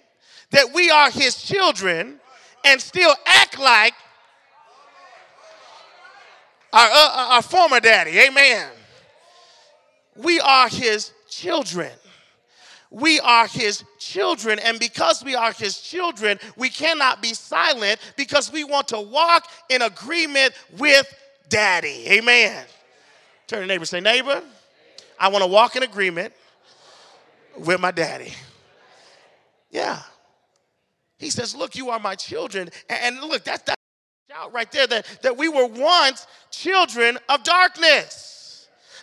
that 0.51 0.73
we 0.73 0.91
are 0.91 1.09
his 1.09 1.41
children 1.41 2.19
and 2.65 2.81
still 2.81 3.15
act 3.25 3.57
like 3.59 3.93
our, 6.73 6.89
uh, 6.91 7.27
our 7.35 7.41
former 7.41 7.79
daddy, 7.79 8.19
amen. 8.19 8.69
We 10.15 10.39
are 10.41 10.67
his 10.67 11.11
children 11.29 11.91
we 12.93 13.19
are 13.19 13.47
his 13.47 13.83
children. 13.97 14.59
And 14.59 14.79
because 14.79 15.23
we 15.23 15.35
are 15.35 15.51
his 15.51 15.79
children, 15.79 16.39
we 16.55 16.69
cannot 16.69 17.21
be 17.21 17.33
silent 17.33 17.99
because 18.15 18.51
we 18.51 18.63
want 18.63 18.87
to 18.89 19.01
walk 19.01 19.49
in 19.69 19.81
agreement 19.81 20.53
with 20.77 21.11
daddy. 21.49 22.05
Amen. 22.07 22.65
Turn 23.47 23.61
to 23.61 23.65
neighbor 23.65 23.85
say, 23.85 23.99
neighbor, 23.99 24.41
I 25.19 25.27
want 25.29 25.43
to 25.43 25.49
walk 25.49 25.75
in 25.75 25.83
agreement 25.83 26.33
with 27.57 27.79
my 27.79 27.91
daddy. 27.91 28.33
Yeah. 29.71 29.99
He 31.17 31.29
says, 31.29 31.55
Look, 31.55 31.75
you 31.75 31.89
are 31.89 31.99
my 31.99 32.15
children. 32.15 32.69
And 32.89 33.19
look, 33.21 33.43
that's 33.43 33.63
that 33.63 33.75
out 34.33 34.53
right 34.53 34.71
there 34.71 34.87
that, 34.87 35.05
that 35.21 35.37
we 35.37 35.47
were 35.47 35.67
once 35.67 36.27
children 36.51 37.17
of 37.29 37.43
darkness. 37.43 38.33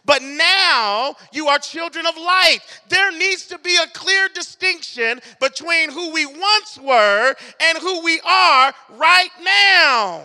But 0.04 0.22
now 0.22 1.14
you 1.32 1.48
are 1.48 1.58
children 1.58 2.06
of 2.06 2.16
light. 2.16 2.60
There 2.88 3.12
needs 3.12 3.46
to 3.46 3.58
be 3.58 3.76
a 3.76 3.86
clear 3.88 4.28
distinction 4.34 5.20
between 5.40 5.90
who 5.90 6.12
we 6.12 6.26
once 6.26 6.78
were 6.82 7.34
and 7.62 7.78
who 7.78 8.02
we 8.02 8.20
are 8.20 8.72
right 8.90 9.30
now. 9.42 10.24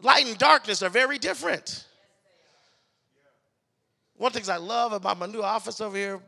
Light 0.00 0.26
and 0.26 0.38
darkness 0.38 0.82
are 0.82 0.90
very 0.90 1.18
different. 1.18 1.84
One 4.16 4.28
of 4.28 4.32
the 4.32 4.38
things 4.38 4.48
I 4.48 4.56
love 4.56 4.92
about 4.92 5.18
my 5.18 5.26
new 5.26 5.42
office 5.42 5.80
over 5.80 5.96
here, 5.96 6.20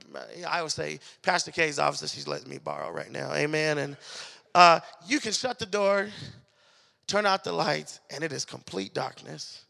I 0.49 0.59
always 0.59 0.75
say 0.75 1.01
Pastor 1.23 1.51
K's 1.51 1.79
office 1.79 2.01
that 2.01 2.11
she's 2.11 2.29
letting 2.29 2.49
me 2.49 2.59
borrow 2.59 2.91
right 2.91 3.11
now. 3.11 3.33
Amen. 3.33 3.79
And 3.79 3.97
uh, 4.55 4.81
you 5.07 5.19
can 5.19 5.33
shut 5.33 5.59
the 5.59 5.67
door, 5.67 6.09
turn 7.09 7.27
out 7.27 7.43
the 7.43 7.53
lights, 7.53 8.01
and 8.11 8.23
it 8.23 8.33
is 8.33 8.45
complete 8.45 8.95
darkness 8.95 9.65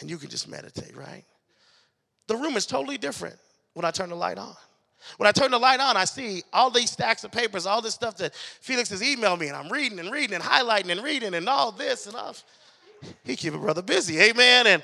and 0.00 0.10
you 0.10 0.18
can 0.18 0.30
just 0.30 0.48
meditate, 0.48 0.96
right? 0.96 1.24
The 2.28 2.36
room 2.36 2.56
is 2.56 2.66
totally 2.66 2.98
different 2.98 3.36
when 3.74 3.84
I 3.84 3.90
turn 3.90 4.08
the 4.08 4.16
light 4.16 4.38
on. 4.38 4.54
When 5.16 5.26
I 5.26 5.32
turn 5.32 5.50
the 5.50 5.58
light 5.58 5.80
on, 5.80 5.96
I 5.96 6.04
see 6.04 6.42
all 6.52 6.70
these 6.70 6.90
stacks 6.90 7.24
of 7.24 7.32
papers, 7.32 7.66
all 7.66 7.82
this 7.82 7.94
stuff 7.94 8.16
that 8.18 8.34
Felix 8.34 8.88
has 8.90 9.02
emailed 9.02 9.40
me, 9.40 9.48
and 9.48 9.56
I'm 9.56 9.70
reading 9.70 9.98
and 9.98 10.12
reading 10.12 10.34
and 10.34 10.44
highlighting 10.44 10.90
and 10.90 11.02
reading 11.02 11.34
and 11.34 11.48
all 11.48 11.72
this 11.72 12.06
and 12.06 12.14
all. 12.14 12.36
He 13.24 13.34
keep 13.34 13.52
a 13.52 13.58
brother 13.58 13.82
busy, 13.82 14.20
amen. 14.20 14.68
And 14.68 14.82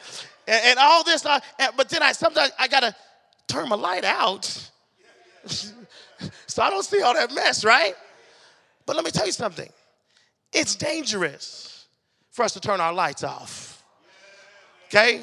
and, 0.48 0.64
and 0.64 0.78
all 0.78 1.04
this, 1.04 1.24
uh, 1.24 1.38
and, 1.58 1.70
but 1.76 1.88
then 1.88 2.02
I 2.02 2.12
sometimes 2.12 2.50
I 2.58 2.66
gotta 2.68 2.96
turn 3.46 3.68
my 3.68 3.76
light 3.76 4.04
out, 4.04 4.44
so 5.46 6.62
I 6.62 6.70
don't 6.70 6.84
see 6.84 7.02
all 7.02 7.14
that 7.14 7.32
mess, 7.32 7.64
right? 7.64 7.94
But 8.86 8.96
let 8.96 9.04
me 9.04 9.10
tell 9.10 9.26
you 9.26 9.32
something. 9.32 9.70
It's 10.52 10.74
dangerous 10.74 11.86
for 12.30 12.44
us 12.44 12.54
to 12.54 12.60
turn 12.60 12.80
our 12.80 12.92
lights 12.92 13.22
off. 13.22 13.67
Okay? 14.88 15.22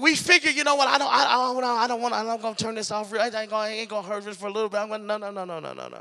We 0.00 0.14
figure, 0.14 0.50
you 0.50 0.62
know 0.62 0.76
what? 0.76 0.88
I 0.88 0.98
don't, 0.98 1.12
I, 1.12 1.24
I 1.24 1.52
don't, 1.52 1.64
I 1.64 1.86
don't 1.88 2.00
want. 2.00 2.14
I'm 2.14 2.26
not 2.26 2.40
gonna 2.40 2.54
turn 2.54 2.76
this 2.76 2.90
off. 2.92 3.12
I 3.12 3.24
ain't 3.24 3.32
gonna, 3.32 3.56
I 3.56 3.68
ain't 3.70 3.90
gonna 3.90 4.06
hurt 4.06 4.24
this 4.24 4.36
for 4.36 4.46
a 4.46 4.50
little 4.50 4.68
bit. 4.68 4.78
I'm 4.78 4.88
gonna, 4.88 5.04
no, 5.04 5.18
no, 5.18 5.30
no, 5.30 5.44
no, 5.44 5.58
no, 5.58 5.72
no, 5.72 5.88
no. 5.88 6.00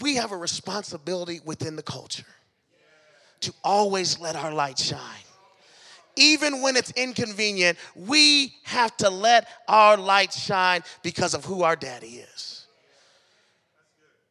We 0.00 0.16
have 0.16 0.30
a 0.30 0.36
responsibility 0.36 1.40
within 1.44 1.74
the 1.74 1.82
culture 1.82 2.26
to 3.40 3.52
always 3.64 4.20
let 4.20 4.36
our 4.36 4.52
light 4.52 4.78
shine. 4.78 5.00
Even 6.16 6.62
when 6.62 6.76
it's 6.76 6.92
inconvenient, 6.92 7.78
we 7.94 8.54
have 8.62 8.96
to 8.98 9.10
let 9.10 9.48
our 9.68 9.96
light 9.96 10.32
shine 10.32 10.82
because 11.02 11.34
of 11.34 11.44
who 11.44 11.62
our 11.62 11.76
daddy 11.76 12.24
is. 12.34 12.66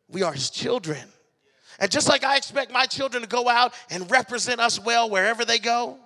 We 0.10 0.24
are 0.24 0.34
his 0.34 0.50
children. 0.50 1.08
And 1.80 1.92
just 1.92 2.08
like 2.08 2.24
I 2.24 2.38
expect 2.38 2.72
my 2.72 2.86
children 2.86 3.24
to 3.24 3.30
go 3.30 3.50
out 3.50 3.74
and 3.90 4.10
represent 4.10 4.60
us 4.60 4.80
well 4.80 5.10
wherever 5.10 5.44
they 5.44 5.60
go, 5.60 5.98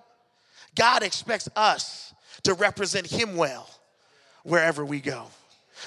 God 0.74 1.02
expects 1.02 1.48
us 1.56 2.12
to 2.44 2.54
represent 2.54 3.06
Him 3.06 3.36
well 3.36 3.68
wherever 4.42 4.84
we 4.84 5.00
go. 5.00 5.26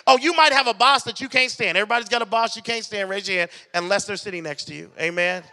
Oh, 0.07 0.17
you 0.17 0.33
might 0.33 0.53
have 0.53 0.67
a 0.67 0.73
boss 0.73 1.03
that 1.03 1.21
you 1.21 1.29
can't 1.29 1.51
stand. 1.51 1.77
Everybody's 1.77 2.09
got 2.09 2.21
a 2.21 2.25
boss 2.25 2.55
you 2.55 2.63
can't 2.63 2.83
stand. 2.83 3.09
Raise 3.09 3.27
your 3.27 3.39
hand 3.39 3.51
unless 3.73 4.05
they're 4.05 4.15
sitting 4.15 4.43
next 4.43 4.65
to 4.65 4.73
you. 4.73 4.89
Amen. 4.99 5.43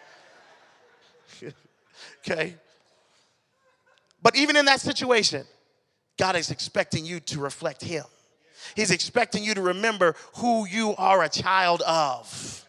okay. 2.27 2.55
But 4.23 4.37
even 4.37 4.57
in 4.57 4.65
that 4.67 4.81
situation, 4.81 5.45
God 6.19 6.37
is 6.37 6.51
expecting 6.51 7.05
you 7.05 7.21
to 7.21 7.41
reflect 7.41 7.83
Him. 7.83 8.05
He's 8.77 8.91
expecting 8.91 9.43
you 9.43 9.55
to 9.55 9.63
remember 9.63 10.15
who 10.37 10.67
you 10.67 10.95
are 10.97 11.23
a 11.23 11.29
child 11.29 11.83
of 11.83 12.67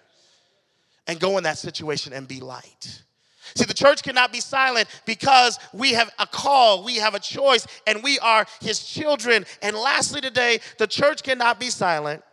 and 1.07 1.19
go 1.19 1.37
in 1.37 1.43
that 1.43 1.57
situation 1.57 2.13
and 2.13 2.27
be 2.27 2.39
light. 2.39 3.03
See, 3.55 3.65
the 3.65 3.73
church 3.73 4.01
cannot 4.03 4.31
be 4.31 4.39
silent 4.39 4.87
because 5.05 5.59
we 5.73 5.91
have 5.93 6.09
a 6.19 6.25
call, 6.25 6.83
we 6.83 6.97
have 6.97 7.15
a 7.15 7.19
choice, 7.19 7.67
and 7.85 8.01
we 8.01 8.17
are 8.19 8.45
his 8.61 8.83
children. 8.83 9.45
And 9.61 9.75
lastly, 9.75 10.21
today, 10.21 10.59
the 10.77 10.87
church 10.87 11.23
cannot 11.23 11.59
be 11.59 11.69
silent 11.69 12.23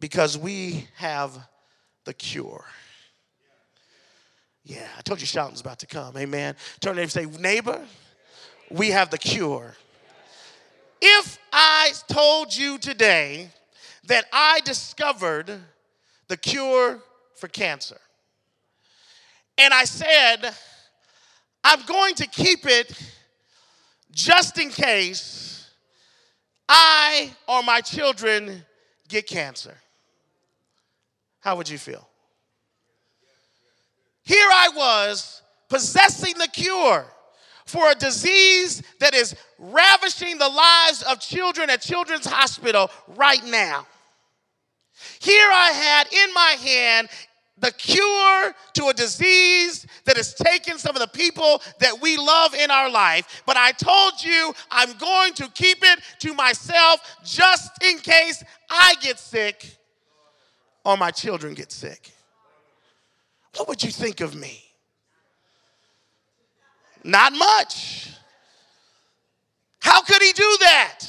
because 0.00 0.36
we 0.36 0.88
have 0.96 1.38
the 2.04 2.14
cure. 2.14 2.64
Yeah, 4.64 4.88
I 4.98 5.02
told 5.02 5.20
you 5.20 5.26
shouting's 5.26 5.60
about 5.60 5.78
to 5.80 5.86
come. 5.86 6.16
Amen. 6.16 6.56
Turn 6.80 6.96
neighbor 6.96 7.08
say, 7.08 7.26
neighbor, 7.26 7.80
we 8.70 8.90
have 8.90 9.10
the 9.10 9.18
cure. 9.18 9.76
If 11.00 11.38
I 11.52 11.92
told 12.08 12.56
you 12.56 12.78
today 12.78 13.50
that 14.08 14.24
I 14.32 14.60
discovered 14.64 15.60
the 16.28 16.36
cure 16.36 17.00
for 17.34 17.48
cancer, 17.48 18.00
and 19.58 19.72
I 19.72 19.84
said, 19.84 20.54
I'm 21.64 21.82
going 21.86 22.14
to 22.16 22.26
keep 22.26 22.66
it 22.66 22.92
just 24.12 24.58
in 24.58 24.70
case 24.70 25.68
I 26.68 27.30
or 27.48 27.62
my 27.62 27.80
children 27.80 28.64
get 29.08 29.26
cancer, 29.26 29.74
how 31.40 31.56
would 31.56 31.68
you 31.68 31.78
feel? 31.78 32.08
Here 34.24 34.48
I 34.50 34.70
was 34.74 35.42
possessing 35.68 36.34
the 36.38 36.48
cure 36.48 37.06
for 37.66 37.90
a 37.90 37.94
disease 37.94 38.82
that 39.00 39.14
is 39.14 39.36
ravishing 39.58 40.38
the 40.38 40.48
lives 40.48 41.02
of 41.02 41.20
children 41.20 41.70
at 41.70 41.80
Children's 41.80 42.26
Hospital 42.26 42.90
right 43.16 43.44
now. 43.44 43.86
Here 45.20 45.48
I 45.50 45.70
had 45.70 46.12
in 46.12 46.34
my 46.34 46.56
hand 46.60 47.08
the 47.58 47.72
cure 47.72 48.54
to 48.74 48.88
a 48.88 48.92
disease 48.92 49.86
that 50.04 50.16
has 50.16 50.34
taken 50.34 50.78
some 50.78 50.94
of 50.94 51.00
the 51.00 51.08
people 51.08 51.62
that 51.80 52.00
we 52.00 52.16
love 52.16 52.54
in 52.54 52.70
our 52.70 52.90
life. 52.90 53.42
But 53.46 53.56
I 53.56 53.72
told 53.72 54.22
you 54.22 54.52
I'm 54.70 54.92
going 54.98 55.32
to 55.34 55.48
keep 55.48 55.78
it 55.82 56.00
to 56.20 56.34
myself 56.34 57.00
just 57.24 57.82
in 57.82 57.98
case 57.98 58.44
I 58.68 58.94
get 59.00 59.18
sick 59.18 59.78
or 60.84 60.96
my 60.96 61.10
children 61.10 61.54
get 61.54 61.72
sick. 61.72 62.12
What 63.56 63.68
would 63.68 63.82
you 63.82 63.90
think 63.90 64.20
of 64.20 64.34
me? 64.34 64.62
Not 67.02 67.32
much. 67.32 68.10
How 69.80 70.02
could 70.02 70.20
he 70.20 70.32
do 70.32 70.56
that? 70.60 71.00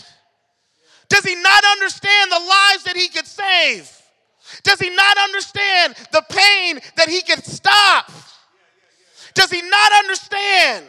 Does 1.10 1.24
he 1.24 1.36
not 1.36 1.64
understand 1.74 2.32
the 2.32 2.40
lives 2.40 2.84
that 2.84 2.96
he 2.96 3.08
could 3.08 3.26
save? 3.28 3.92
Does 4.64 4.80
he 4.80 4.90
not 4.90 5.18
understand 5.18 5.96
the 6.12 6.24
pain 6.30 6.80
that 6.96 7.10
he 7.10 7.22
could 7.22 7.44
stop? 7.46 8.12
Does 9.34 9.52
he 9.52 9.62
not 9.62 9.92
understand? 10.00 10.86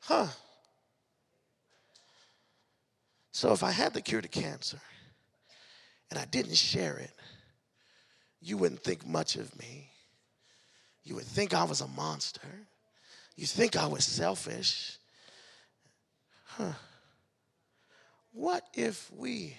Huh. 0.00 0.26
So 3.32 3.52
if 3.52 3.62
I 3.62 3.70
had 3.70 3.92
the 3.94 4.00
cure 4.00 4.20
to 4.20 4.28
cancer 4.28 4.80
and 6.10 6.18
I 6.18 6.24
didn't 6.24 6.56
share 6.56 6.96
it, 6.96 7.12
you 8.40 8.56
wouldn't 8.56 8.82
think 8.82 9.06
much 9.06 9.36
of 9.36 9.56
me. 9.58 9.90
You 11.04 11.14
would 11.16 11.24
think 11.24 11.54
I 11.54 11.64
was 11.64 11.80
a 11.80 11.88
monster. 11.88 12.66
You 13.36 13.46
think 13.46 13.76
I 13.76 13.86
was 13.86 14.04
selfish. 14.04 14.98
Huh. 16.44 16.72
What 18.38 18.62
if 18.72 19.10
we 19.16 19.56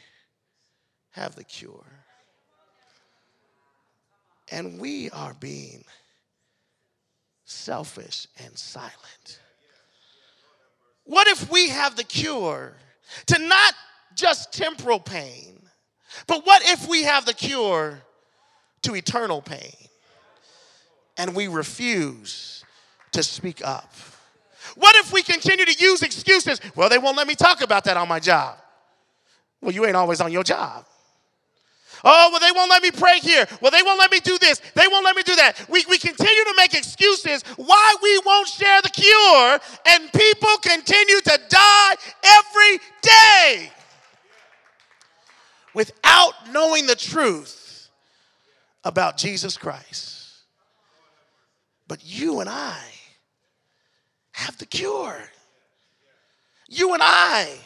have 1.12 1.36
the 1.36 1.44
cure 1.44 1.86
and 4.50 4.80
we 4.80 5.10
are 5.10 5.34
being 5.34 5.84
selfish 7.44 8.28
and 8.42 8.58
silent? 8.58 9.42
What 11.04 11.28
if 11.28 11.52
we 11.52 11.68
have 11.68 11.98
the 11.98 12.06
cure 12.06 12.78
to 13.26 13.40
not 13.40 13.74
just 14.16 14.54
temporal 14.54 15.02
pain, 15.02 15.60
but 16.26 16.46
what 16.46 16.62
if 16.64 16.88
we 16.88 17.04
have 17.04 17.26
the 17.26 17.34
cure 17.34 18.00
to 18.84 18.96
eternal 18.96 19.42
pain? 19.42 19.74
and 21.18 21.36
we 21.36 21.50
refuse 21.50 22.64
to 23.12 23.22
speak 23.22 23.62
up? 23.62 23.92
What 24.76 24.96
if 24.96 25.12
we 25.12 25.22
continue 25.22 25.66
to 25.66 25.74
use 25.74 26.02
excuses? 26.02 26.62
Well, 26.78 26.88
they 26.88 26.98
won't 26.98 27.18
let 27.18 27.28
me 27.28 27.36
talk 27.36 27.62
about 27.62 27.84
that 27.84 27.98
on 27.98 28.08
my 28.08 28.22
job. 28.22 28.58
Well, 29.62 29.74
you 29.74 29.86
ain't 29.86 29.96
always 29.96 30.22
on 30.22 30.32
your 30.32 30.44
job. 30.44 30.86
Oh, 32.04 32.30
well, 32.32 32.40
they 32.40 32.52
won't 32.56 32.70
let 32.70 32.82
me 32.82 32.92
pray 32.92 33.20
here. 33.20 33.46
Well, 33.62 33.72
they 33.72 33.84
won't 33.84 34.00
let 34.00 34.12
me 34.12 34.20
do 34.22 34.38
this. 34.38 34.62
They 34.74 34.88
won't 34.88 35.04
let 35.04 35.16
me 35.16 35.24
do 35.24 35.36
that. 35.36 35.66
We, 35.70 35.84
we 35.90 35.98
continue 35.98 36.44
to 36.46 36.54
make 36.56 36.74
excuses 36.74 37.44
why 37.58 37.96
we 38.02 38.22
won't 38.26 38.48
share 38.48 38.82
the 38.82 38.90
cure, 38.90 39.60
and 39.90 40.12
people 40.14 40.56
continue 40.62 41.20
to 41.20 41.40
die 41.50 41.96
every 42.24 42.80
day 43.02 43.72
without 45.74 46.34
knowing 46.52 46.86
the 46.86 46.96
truth 46.96 47.90
about 48.84 49.18
Jesus 49.18 49.58
Christ. 49.58 50.28
But 51.88 52.00
you 52.04 52.40
and 52.40 52.50
I 52.50 52.80
have 54.32 54.58
the 54.58 54.66
cure. 54.66 55.22
You 56.70 56.94
and 56.94 57.02
I, 57.04 57.58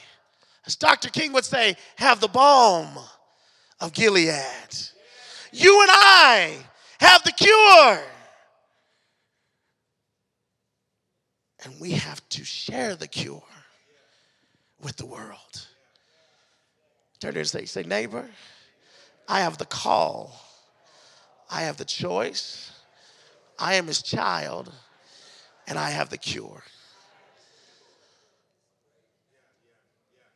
as 0.65 0.75
Dr. 0.75 1.09
King 1.09 1.33
would 1.33 1.45
say, 1.45 1.75
have 1.95 2.19
the 2.19 2.27
balm 2.27 2.97
of 3.79 3.93
Gilead. 3.93 4.31
You 5.51 5.81
and 5.81 5.89
I 5.91 6.57
have 6.99 7.23
the 7.23 7.31
cure. 7.31 7.99
And 11.65 11.79
we 11.79 11.91
have 11.91 12.27
to 12.29 12.43
share 12.43 12.95
the 12.95 13.07
cure 13.07 13.43
with 14.81 14.97
the 14.97 15.05
world. 15.05 15.67
Turn 17.19 17.33
to 17.33 17.39
and 17.39 17.47
say, 17.47 17.65
say, 17.65 17.83
neighbor, 17.83 18.29
I 19.27 19.41
have 19.41 19.57
the 19.57 19.65
call. 19.65 20.39
I 21.49 21.61
have 21.61 21.77
the 21.77 21.85
choice. 21.85 22.71
I 23.59 23.75
am 23.75 23.87
his 23.87 24.01
child 24.01 24.73
and 25.67 25.77
I 25.77 25.91
have 25.91 26.09
the 26.09 26.17
cure. 26.17 26.63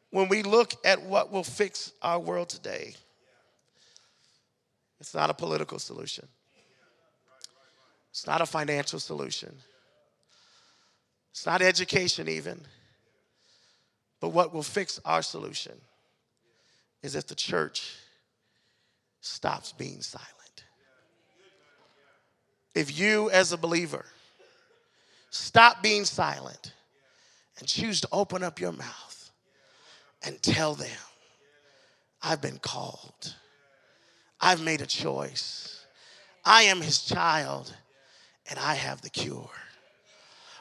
When 0.10 0.30
we 0.30 0.44
look 0.44 0.74
at 0.86 1.02
what 1.02 1.32
will 1.32 1.44
fix 1.44 1.92
our 2.02 2.20
world 2.20 2.50
today, 2.50 2.96
it's 5.00 5.14
not 5.14 5.30
a 5.30 5.34
political 5.34 5.80
solution. 5.80 6.28
It's 8.12 8.26
not 8.26 8.42
a 8.42 8.46
financial 8.46 9.00
solution. 9.00 9.56
It's 11.32 11.46
not 11.46 11.62
education, 11.62 12.28
even. 12.28 12.62
But 14.20 14.30
what 14.30 14.54
will 14.54 14.64
fix 14.64 15.00
our 15.06 15.22
solution 15.22 15.74
is 17.04 17.16
if 17.16 17.28
the 17.28 17.36
church 17.36 17.96
stops 19.22 19.72
being 19.72 20.02
silent 20.02 20.34
if 22.78 23.00
you, 23.00 23.32
as 23.32 23.52
a 23.54 23.58
believer, 23.58 24.06
stop 25.32 25.82
being 25.82 26.06
silent 26.06 26.74
and 27.58 27.68
choose 27.68 28.02
to 28.02 28.08
open 28.12 28.44
up 28.44 28.60
your 28.60 28.72
mouth 28.72 29.07
and 30.28 30.42
tell 30.44 30.74
them, 30.74 30.90
I've 32.22 32.42
been 32.42 32.60
called, 32.60 33.34
I've 34.42 34.62
made 34.62 34.82
a 34.82 34.86
choice, 34.86 35.86
I 36.44 36.64
am 36.64 36.82
his 36.82 37.00
child, 37.00 37.74
and 38.50 38.60
I 38.60 38.74
have 38.74 39.02
the 39.02 39.10
cure. 39.10 39.50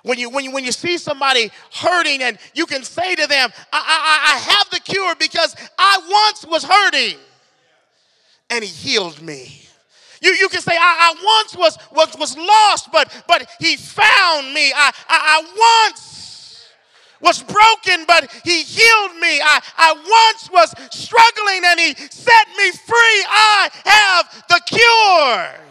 When 0.04 0.20
you, 0.20 0.30
when, 0.30 0.44
you, 0.44 0.52
when 0.52 0.64
you 0.64 0.70
see 0.70 0.98
somebody 0.98 1.50
hurting 1.72 2.22
and 2.22 2.38
you 2.54 2.64
can 2.66 2.84
say 2.84 3.16
to 3.16 3.26
them, 3.26 3.50
I, 3.72 3.82
I, 3.82 4.34
I 4.34 4.38
have 4.54 4.70
the 4.70 4.78
cure 4.78 5.16
because 5.16 5.56
I 5.76 6.28
once 6.28 6.46
was 6.46 6.62
hurting 6.62 7.18
and 8.50 8.62
he 8.62 8.70
healed 8.70 9.20
me. 9.20 9.62
You, 10.22 10.30
you 10.30 10.48
can 10.48 10.60
say, 10.60 10.76
I, 10.76 11.12
I 11.12 11.40
once 11.42 11.56
was, 11.56 11.76
was, 11.90 12.16
was 12.16 12.38
lost, 12.38 12.92
but, 12.92 13.24
but 13.26 13.50
he 13.58 13.76
found 13.76 14.54
me. 14.54 14.72
I, 14.72 14.92
I, 15.08 15.42
I 15.42 15.88
once 15.90 16.15
was 17.20 17.42
broken, 17.42 18.04
but 18.06 18.30
he 18.44 18.62
healed 18.62 19.16
me. 19.16 19.40
I, 19.40 19.60
I 19.76 19.92
once 19.92 20.50
was 20.50 20.74
struggling 20.90 21.62
and 21.64 21.80
he 21.80 21.94
set 22.10 22.46
me 22.56 22.70
free. 22.72 23.24
I 23.28 23.70
have 23.84 24.44
the 24.48 24.60
cure. 24.66 25.62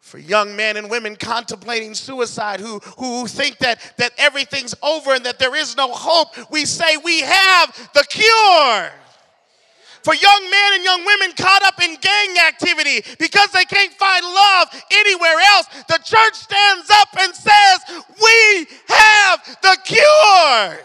For 0.00 0.18
young 0.18 0.54
men 0.54 0.76
and 0.76 0.88
women 0.88 1.16
contemplating 1.16 1.94
suicide 1.94 2.60
who, 2.60 2.78
who 2.98 3.26
think 3.26 3.58
that, 3.58 3.80
that 3.96 4.12
everything's 4.16 4.74
over 4.82 5.12
and 5.12 5.24
that 5.26 5.38
there 5.38 5.56
is 5.56 5.76
no 5.76 5.90
hope, 5.90 6.28
we 6.52 6.64
say 6.66 6.96
we 6.98 7.20
have 7.20 7.90
the 7.94 8.04
cure 8.08 8.92
for 10.04 10.14
young 10.14 10.50
men 10.50 10.74
and 10.74 10.84
young 10.84 11.04
women 11.04 11.32
caught 11.34 11.62
up 11.62 11.82
in 11.82 11.96
gang 11.96 12.36
activity 12.46 13.02
because 13.18 13.50
they 13.52 13.64
can't 13.64 13.92
find 13.94 14.22
love 14.22 14.68
anywhere 14.92 15.40
else. 15.54 15.66
The 15.88 15.98
church 16.04 16.34
stands 16.34 16.90
up 16.90 17.08
and 17.18 17.34
says, 17.34 18.04
We 18.22 18.66
have 18.88 19.58
the 19.62 19.78
cure. 19.84 20.78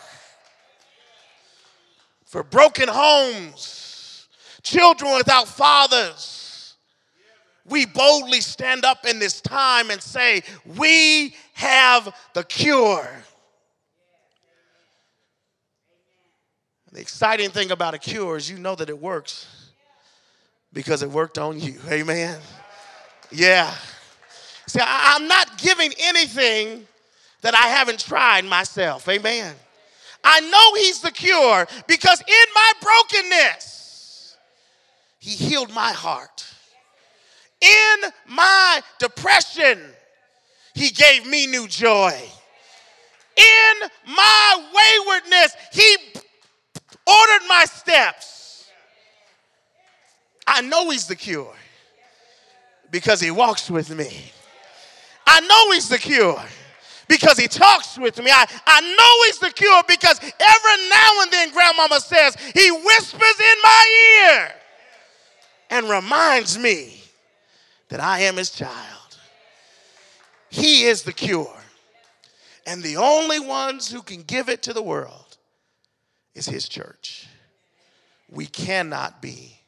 For 2.26 2.43
broken 2.43 2.88
homes, 2.88 4.28
children 4.63 5.15
without 5.17 5.47
fathers, 5.49 6.76
we 7.65 7.86
boldly 7.86 8.39
stand 8.39 8.86
up 8.86 9.05
in 9.05 9.20
this 9.20 9.41
time 9.41 9.91
and 9.91 10.01
say, 10.01 10.43
We 10.78 11.36
have 11.53 12.15
the 12.34 12.43
cure. 12.43 13.09
The 16.91 17.01
exciting 17.01 17.51
thing 17.51 17.71
about 17.71 17.93
a 17.93 17.99
cure 17.99 18.35
is 18.35 18.49
you 18.49 18.57
know 18.57 18.75
that 18.75 18.89
it 18.89 18.97
works 18.97 19.47
because 20.73 21.03
it 21.03 21.09
worked 21.09 21.37
on 21.37 21.59
you. 21.59 21.79
Amen. 21.89 22.39
Yeah. 23.31 23.71
See, 24.65 24.79
I, 24.81 25.15
am 25.15 25.27
not 25.27 25.59
giving 25.59 25.91
anything 25.99 26.87
that 27.41 27.53
I 27.53 27.67
haven't 27.67 27.99
tried 27.99 28.45
myself. 28.45 29.07
Amen. 29.07 29.55
I 30.23 30.39
know 30.41 30.81
He's 30.81 31.01
the 31.01 31.11
cure 31.11 31.67
because 31.87 32.21
in 32.21 32.53
my 32.55 32.71
brokenness, 32.81 34.37
He 35.19 35.31
healed 35.31 35.73
my 35.73 35.91
heart. 35.91 36.45
In 37.61 38.09
my 38.27 38.81
depression, 38.97 39.79
He 40.73 40.89
gave 40.89 41.27
me 41.27 41.45
new 41.45 41.67
joy. 41.67 42.19
In 43.37 43.89
my 44.07 44.65
waywardness, 44.73 45.55
He 45.71 45.97
ordered 47.10 47.47
my 47.47 47.66
steps. 47.66 48.70
I 50.45 50.62
know 50.62 50.89
He's 50.89 51.07
the 51.07 51.16
cure 51.16 51.53
because 52.91 53.22
He 53.22 53.32
walks 53.32 53.70
with 53.70 53.89
me. 53.89 54.32
I 55.26 55.41
know 55.41 55.72
He's 55.74 55.89
the 55.89 55.97
cure 55.97 56.41
because 57.10 57.38
he 57.38 57.47
talks 57.47 57.97
with 57.97 58.20
me. 58.20 58.32
I, 58.32 58.45
I 58.66 58.82
know 58.82 59.26
he's 59.26 59.39
the 59.39 59.51
cure 59.51 59.82
because 59.88 60.20
every 60.20 60.89
now 60.89 61.22
and 61.22 61.32
then, 61.32 61.51
grandmama 61.51 61.99
says, 61.99 62.38
he 62.53 62.72
whispers 62.72 63.39
in 63.39 63.62
my 63.64 64.22
ear 64.22 64.51
and 65.72 65.89
reminds 65.89 66.57
me 66.57 67.01
that 67.89 67.99
I 67.99 68.22
am 68.22 68.38
his 68.38 68.51
child. 68.51 69.18
He 70.49 70.86
is 70.86 71.03
the 71.03 71.12
cure. 71.12 71.53
And 72.66 72.84
the 72.84 72.97
only 72.97 73.39
ones 73.39 73.91
who 73.91 74.03
can 74.03 74.22
give 74.22 74.47
it 74.47 74.62
to 74.64 74.74
the 74.74 74.82
world 74.82 75.28
is 76.36 76.45
his 76.45 76.67
church. 76.67 77.27
We 78.30 78.45
cannot 78.45 79.21
be 79.21 79.59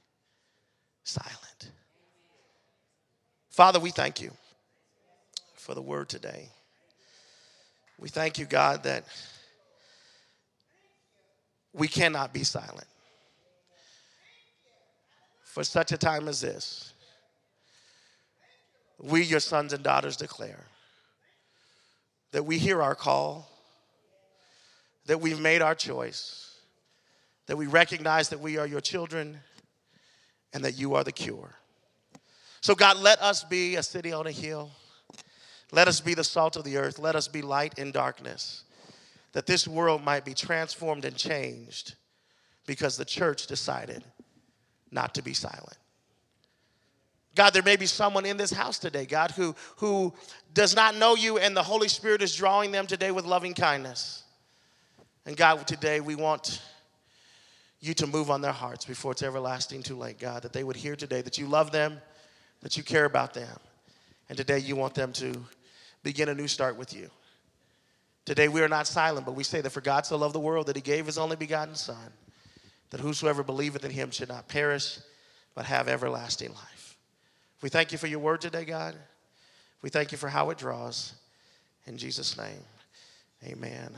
silent. 1.04 1.72
Father, 3.50 3.80
we 3.80 3.92
thank 3.92 4.22
you 4.22 4.32
for 5.56 5.76
the 5.76 5.82
word 5.82 6.10
today. 6.10 6.50
We 8.00 8.10
thank 8.10 8.40
you, 8.40 8.46
God, 8.46 8.84
that 8.84 9.06
we 11.74 11.88
cannot 11.88 12.34
be 12.34 12.44
silent. 12.44 12.88
For 15.44 15.64
such 15.64 15.92
a 15.92 15.98
time 15.98 16.28
as 16.28 16.42
this, 16.42 16.94
we, 19.00 19.24
your 19.24 19.40
sons 19.40 19.74
and 19.74 19.84
daughters, 19.84 20.16
declare 20.16 20.66
that 22.32 22.44
we 22.44 22.58
hear 22.58 22.82
our 22.82 22.96
call, 22.96 23.50
that 25.08 25.20
we've 25.20 25.40
made 25.40 25.62
our 25.62 25.76
choice, 25.76 26.51
that 27.48 27.58
we 27.58 27.68
recognize 27.68 28.30
that 28.30 28.40
we 28.40 28.58
are 28.58 28.68
your 28.68 28.82
children, 28.82 29.40
and 30.54 30.64
that 30.64 30.78
you 30.78 30.96
are 30.96 31.04
the 31.04 31.12
cure. 31.12 31.56
So, 32.62 32.76
God, 32.76 32.98
let 32.98 33.22
us 33.22 33.44
be 33.44 33.76
a 33.76 33.84
city 33.84 34.14
on 34.14 34.28
a 34.28 34.32
hill 34.32 34.72
let 35.72 35.88
us 35.88 36.02
be 36.02 36.14
the 36.14 36.24
salt 36.24 36.58
of 36.58 36.64
the 36.64 36.78
earth. 36.78 37.00
Let 37.00 37.16
us 37.16 37.28
be 37.28 37.42
light 37.42 37.80
in 37.80 37.92
darkness, 37.92 38.64
that 39.32 39.46
this 39.46 39.68
world 39.68 40.04
might 40.04 40.26
be 40.26 40.34
transformed 40.34 41.06
and 41.06 41.16
changed 41.16 41.96
because 42.66 42.98
the 42.98 43.06
church 43.06 43.48
decided 43.48 44.04
not 44.92 45.16
to 45.16 45.22
be 45.22 45.34
silent. 45.34 45.78
God, 47.34 47.54
there 47.54 47.64
may 47.64 47.78
be 47.78 47.86
someone 47.86 48.26
in 48.26 48.36
this 48.36 48.52
house 48.52 48.78
today, 48.78 49.06
God, 49.06 49.32
who, 49.32 49.56
who 49.78 50.14
does 50.54 50.76
not 50.76 50.98
know 50.98 51.16
you, 51.16 51.38
and 51.38 51.56
the 51.56 51.64
Holy 51.64 51.88
Spirit 51.88 52.22
is 52.22 52.36
drawing 52.36 52.74
them 52.74 52.86
today 52.86 53.12
with 53.12 53.24
loving 53.24 53.54
kindness. 53.54 54.24
And 55.26 55.38
God, 55.38 55.66
today 55.66 56.02
we 56.02 56.16
want 56.16 56.62
you 57.82 57.94
to 57.96 58.08
move 58.08 58.30
on 58.30 58.42
their 58.42 58.52
hearts 58.52 58.86
before 58.86 59.12
it's 59.12 59.24
everlasting 59.24 59.82
too 59.84 59.98
late, 59.98 60.20
God, 60.20 60.44
that 60.44 60.54
they 60.54 60.64
would 60.64 60.76
hear 60.76 60.96
today 60.96 61.22
that 61.22 61.38
you 61.38 61.48
love 61.48 61.72
them, 61.72 62.00
that 62.62 62.78
you 62.78 62.84
care 62.84 63.06
about 63.06 63.34
them, 63.34 63.58
and 64.30 64.38
today 64.38 64.60
you 64.60 64.76
want 64.76 64.94
them 64.94 65.12
to 65.14 65.34
begin 66.04 66.30
a 66.30 66.34
new 66.34 66.48
start 66.48 66.78
with 66.78 66.94
you. 66.94 67.10
Today 68.24 68.48
we 68.48 68.62
are 68.62 68.68
not 68.68 68.86
silent, 68.86 69.26
but 69.26 69.36
we 69.36 69.44
say 69.44 69.62
that 69.62 69.72
for 69.72 69.82
God 69.82 70.06
so 70.06 70.16
loved 70.16 70.36
the 70.36 70.40
world 70.40 70.68
that 70.68 70.76
he 70.76 70.82
gave 70.82 71.08
his 71.08 71.18
only 71.18 71.36
begotten 71.36 71.76
Son, 71.76 72.14
that 72.92 73.00
whosoever 73.00 73.42
believeth 73.42 73.84
in 73.84 73.92
him 73.92 74.12
should 74.12 74.30
not 74.30 74.48
perish, 74.48 75.00
but 75.56 75.66
have 75.66 75.88
everlasting 75.88 76.50
life. 76.50 76.98
We 77.62 77.70
thank 77.70 77.92
you 77.92 77.98
for 77.98 78.08
your 78.08 78.20
word 78.20 78.42
today, 78.42 78.64
God. 78.64 78.96
We 79.82 79.90
thank 79.90 80.12
you 80.12 80.18
for 80.18 80.30
how 80.30 80.52
it 80.52 80.58
draws. 80.58 81.14
In 81.88 81.98
Jesus' 81.98 82.38
name, 82.38 82.64
amen. 83.44 83.92